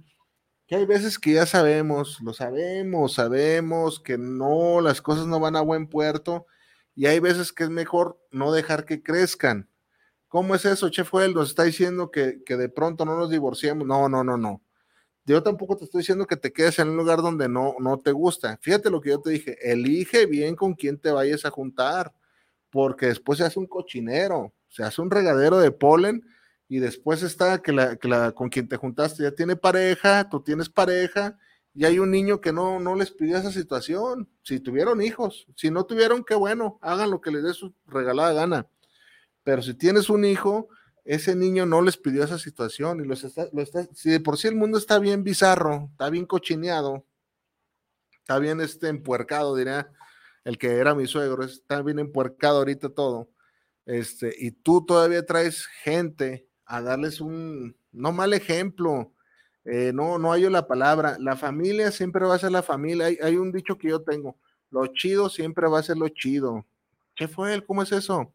[0.66, 5.56] que hay veces que ya sabemos, lo sabemos, sabemos que no, las cosas no van
[5.56, 6.46] a buen puerto
[6.94, 9.68] y hay veces que es mejor no dejar que crezcan.
[10.28, 11.34] ¿Cómo es eso, Chef Joel?
[11.34, 13.86] Nos está diciendo que, de pronto no nos divorciemos.
[13.86, 14.62] No, no, no, no.
[15.26, 18.12] Yo tampoco te estoy diciendo que te quedes en un lugar donde no, no te
[18.12, 18.58] gusta.
[18.60, 22.12] Fíjate lo que yo te dije, elige bien con quién te vayas a juntar,
[22.70, 26.26] porque después se hace un cochinero, se hace un regadero de polen
[26.68, 30.42] y después está que la, que la con quien te juntaste ya tiene pareja, tú
[30.42, 31.38] tienes pareja,
[31.74, 34.28] y hay un niño que no, no les pidió esa situación.
[34.42, 38.32] Si tuvieron hijos, si no tuvieron, qué bueno, hagan lo que les dé su regalada
[38.32, 38.68] gana.
[39.42, 40.68] Pero si tienes un hijo,
[41.04, 44.38] ese niño no les pidió esa situación y los está, lo está, si de por
[44.38, 47.04] sí el mundo está bien bizarro, está bien cochineado,
[48.20, 49.90] está bien este empuercado, diría
[50.44, 53.30] el que era mi suegro, está bien empuercado ahorita todo.
[53.86, 59.12] Este, y tú todavía traes gente a darles un no mal ejemplo.
[59.64, 61.16] Eh, no, no hay la palabra.
[61.18, 63.06] La familia siempre va a ser la familia.
[63.06, 64.38] Hay, un dicho que yo tengo.
[64.70, 66.66] Lo chido siempre va a ser lo chido.
[67.14, 67.64] ¿Qué fue él?
[67.64, 68.33] ¿Cómo es eso?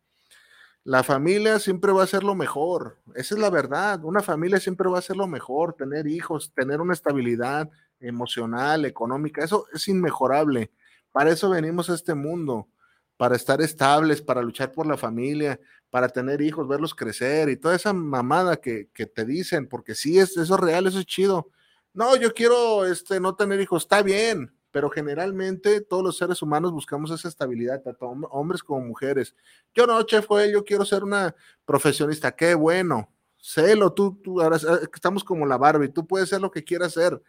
[0.84, 2.98] La familia siempre va a ser lo mejor.
[3.16, 4.04] Esa es la verdad.
[4.04, 5.74] Una familia siempre va a ser lo mejor.
[5.74, 7.70] Tener hijos, tener una estabilidad
[8.00, 10.72] emocional, económica, eso es inmejorable.
[11.12, 12.68] Para eso venimos a este mundo,
[13.18, 15.60] para estar estables, para luchar por la familia,
[15.90, 20.38] para tener hijos, verlos crecer y toda esa mamada que, te dicen, porque sí, es,
[20.38, 21.50] eso es real, eso es chido.
[21.94, 26.72] No, yo quiero este, no tener hijos, está bien, pero generalmente todos los seres humanos
[26.72, 29.36] buscamos esa estabilidad, tanto hombres como mujeres.
[29.74, 34.58] Yo no, chef, yo quiero ser una profesionista, qué bueno, sélo, tú, tú, ahora
[34.94, 37.22] estamos como la Barbie, tú puedes ser lo que quieras ser,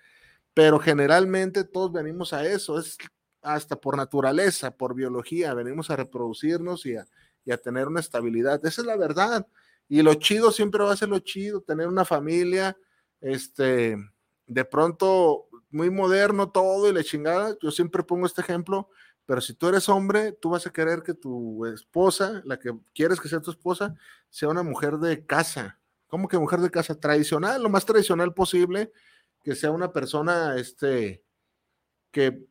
[0.53, 2.99] pero generalmente todos venimos a eso, es
[3.43, 7.07] hasta por naturaleza, por biología, venimos a reproducirnos y a,
[7.45, 8.65] y a tener una estabilidad.
[8.67, 9.47] Esa es la verdad.
[9.89, 12.77] Y lo chido siempre va a ser lo chido, tener una familia,
[13.21, 13.97] este,
[14.47, 17.57] de pronto muy moderno todo y la chingada.
[17.63, 18.89] Yo siempre pongo este ejemplo,
[19.27, 23.21] pero si tú eres hombre, tú vas a querer que tu esposa, la que quieres
[23.21, 23.95] que sea tu esposa,
[24.29, 25.79] sea una mujer de casa.
[26.09, 26.99] ¿Cómo que mujer de casa?
[26.99, 28.93] Tradicional, lo más tradicional posible,
[29.43, 31.23] que sea una persona, este,
[32.11, 32.47] que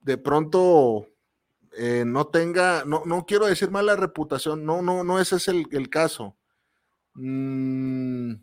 [0.00, 1.08] de pronto
[1.72, 5.66] eh, no tenga, no, no quiero decir mala reputación, no, no, no ese es el,
[5.72, 6.36] el caso.
[7.14, 8.34] Mm,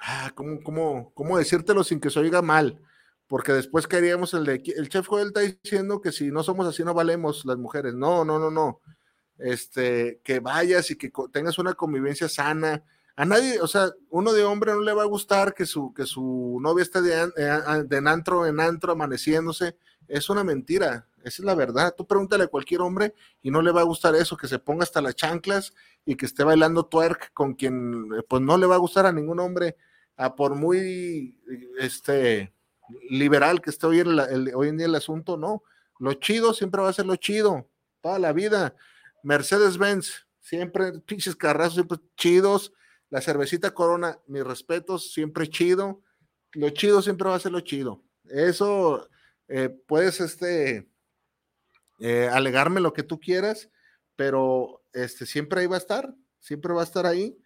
[0.00, 2.80] ah, ¿cómo, cómo, cómo, decírtelo sin que se oiga mal?
[3.26, 6.84] Porque después queríamos el de, el chef Joel está diciendo que si no somos así
[6.84, 7.94] no valemos las mujeres.
[7.94, 8.80] No, no, no, no.
[9.38, 12.82] Este, que vayas y que tengas una convivencia sana.
[13.16, 16.04] A nadie, o sea, uno de hombre no le va a gustar que su, que
[16.04, 19.76] su novia esté de, eh, de antro en antro amaneciéndose.
[20.08, 21.94] Es una mentira esa es la verdad.
[21.96, 24.84] Tú pregúntale a cualquier hombre y no le va a gustar eso, que se ponga
[24.84, 25.72] hasta las chanclas
[26.04, 29.12] y que esté bailando twerk con quien, eh, pues no le va a gustar a
[29.12, 29.76] ningún hombre,
[30.16, 31.40] a por muy
[31.78, 32.52] este,
[33.10, 35.62] liberal que esté hoy en, hoy en día el asunto, no.
[35.98, 37.68] Lo chido siempre va a ser lo chido,
[38.00, 38.74] toda la vida.
[39.22, 42.72] Mercedes-Benz siempre pinches carrazos, siempre chidos.
[43.10, 46.02] La cervecita Corona, mis respetos, siempre chido.
[46.52, 48.02] Lo chido siempre va a ser lo chido.
[48.24, 49.08] Eso
[49.48, 50.88] eh, puedes este,
[52.00, 53.70] eh, alegarme lo que tú quieras,
[54.16, 57.38] pero este, siempre ahí va a estar, siempre va a estar ahí.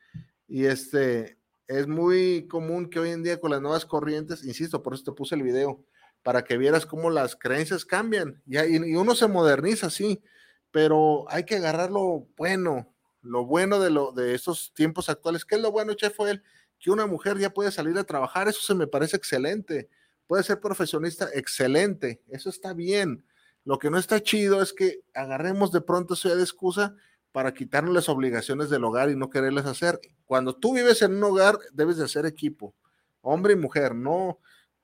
[0.46, 1.37] Y este,
[1.68, 5.12] es muy común que hoy en día con las nuevas corrientes, insisto, por eso te
[5.12, 5.84] puse el video,
[6.22, 8.42] para que vieras cómo las creencias cambian.
[8.46, 10.22] Y, uno se moderniza, sí,
[10.70, 15.44] pero hay que agarrar lo bueno, lo bueno de, lo, de estos tiempos actuales.
[15.44, 16.42] ¿Qué es lo bueno, Chef él
[16.80, 19.90] Que una mujer ya puede salir a trabajar, eso se me parece excelente.
[20.26, 23.24] Puede ser profesionista, excelente, eso está bien.
[23.64, 26.96] Lo que no está chido es que agarremos de pronto esa de excusa
[27.32, 30.00] para quitarnos las obligaciones del hogar y no quererles hacer.
[30.24, 32.74] Cuando tú vives en un hogar, debes de hacer equipo,
[33.20, 34.38] hombre y mujer, no,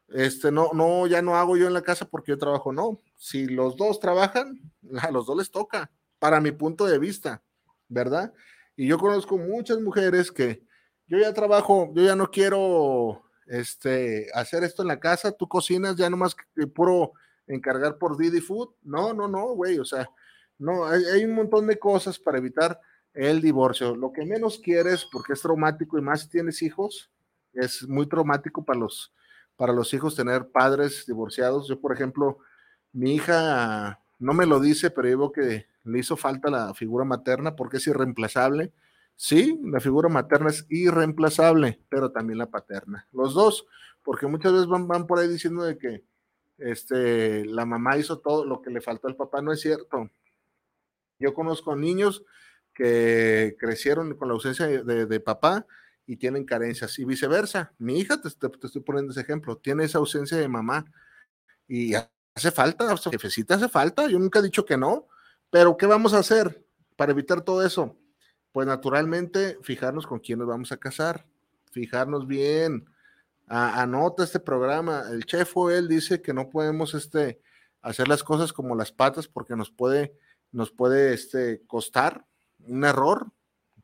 [0.08, 3.00] este, no, no, ya no hago yo en la casa porque yo trabajo, no.
[3.16, 4.60] Si los dos trabajan,
[5.00, 7.42] a los dos les toca, para mi punto de vista,
[7.88, 8.32] ¿verdad?
[8.76, 10.62] Y yo conozco muchas mujeres que
[11.06, 15.96] yo ya trabajo, yo ya no quiero este, hacer esto en la casa, tú cocinas
[15.96, 17.12] ya nomás que puro
[17.46, 18.70] encargar por Didi Food.
[18.82, 20.08] No, no, no, güey, o sea,
[20.58, 22.80] no, hay, un montón de cosas para evitar
[23.12, 23.94] el divorcio.
[23.96, 27.10] Lo que menos quieres, porque es traumático y más si tienes hijos,
[27.52, 29.12] es muy traumático para los,
[29.56, 31.68] para los hijos tener padres divorciados.
[31.68, 32.38] Yo, por ejemplo,
[32.92, 37.56] mi hija no me lo dice, pero digo que le hizo falta la figura materna
[37.56, 38.72] porque es irreemplazable.
[39.16, 43.06] Sí, la figura materna es irreemplazable, pero también la paterna.
[43.12, 43.66] Los dos,
[44.02, 46.04] porque muchas veces van, van por ahí diciendo de que
[46.58, 50.10] este, la mamá hizo todo lo que le faltó al papá, no es cierto.
[51.18, 52.24] Yo conozco niños
[52.74, 55.66] que crecieron con la ausencia de, papá
[56.06, 57.72] y tienen carencias y viceversa.
[57.78, 60.84] Mi hija, te, estoy poniendo ese ejemplo, tiene esa ausencia de mamá
[61.68, 65.06] y hace falta, jefecita hace falta, yo nunca he dicho que no,
[65.50, 66.64] pero ¿qué vamos a hacer
[66.96, 67.96] para evitar todo eso?
[68.52, 71.26] Pues naturalmente fijarnos con quién nos vamos a casar,
[71.70, 72.86] fijarnos bien,
[73.46, 77.40] anota este programa, el chef él dice que no podemos este,
[77.82, 80.16] hacer las cosas como las patas porque nos puede
[80.54, 82.24] nos puede este, costar
[82.60, 83.32] un error.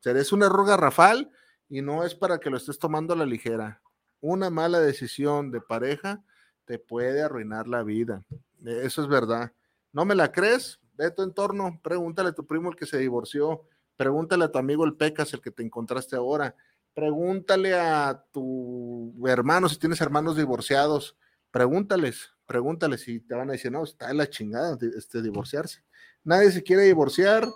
[0.05, 1.31] es un error garrafal
[1.69, 3.83] y no es para que lo estés tomando a la ligera.
[4.21, 6.23] Una mala decisión de pareja
[6.65, 8.25] te puede arruinar la vida.
[8.65, 9.53] Eso es verdad.
[9.93, 10.79] ¿No me la crees?
[10.95, 13.63] Ve tu entorno, pregúntale a tu primo el que se divorció,
[13.97, 16.55] pregúntale a tu amigo el Pecas, el que te encontraste ahora,
[16.95, 21.17] pregúntale a tu hermano, si tienes hermanos divorciados,
[21.51, 25.85] pregúntales, pregúntales y te van a decir, no, está en la chingada este, divorciarse.
[26.25, 27.47] Nadie se quiere divorciar.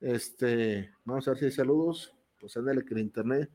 [0.00, 2.14] Este, vamos a ver si hay saludos.
[2.38, 3.50] Pues ándale que el internet,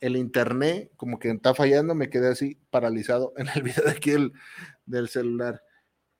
[0.00, 4.10] el internet como que está fallando, me quedé así paralizado en el video de aquí
[4.86, 5.62] del celular.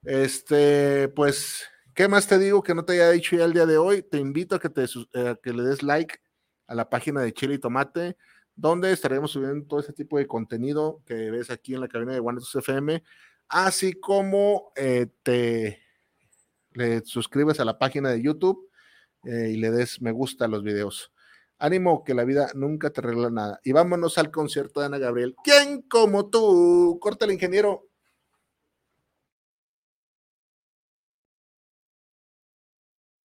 [0.05, 3.78] Este, pues, ¿qué más te digo que no te haya dicho ya el día de
[3.78, 4.03] hoy?
[4.03, 6.20] Te invito a que, te, eh, que le des like
[6.68, 8.16] a la página de Chile y Tomate,
[8.55, 12.20] donde estaremos subiendo todo ese tipo de contenido que ves aquí en la cabina de
[12.20, 13.03] Guanatos FM,
[13.53, 15.78] así como eh, te
[16.72, 18.70] le suscribes a la página de YouTube
[19.24, 21.12] eh, y le des me gusta a los videos.
[21.59, 23.61] Ánimo que la vida nunca te arregla nada.
[23.62, 25.36] Y vámonos al concierto de Ana Gabriel.
[25.44, 26.98] ¿Quién como tú?
[27.00, 27.86] Corta el ingeniero.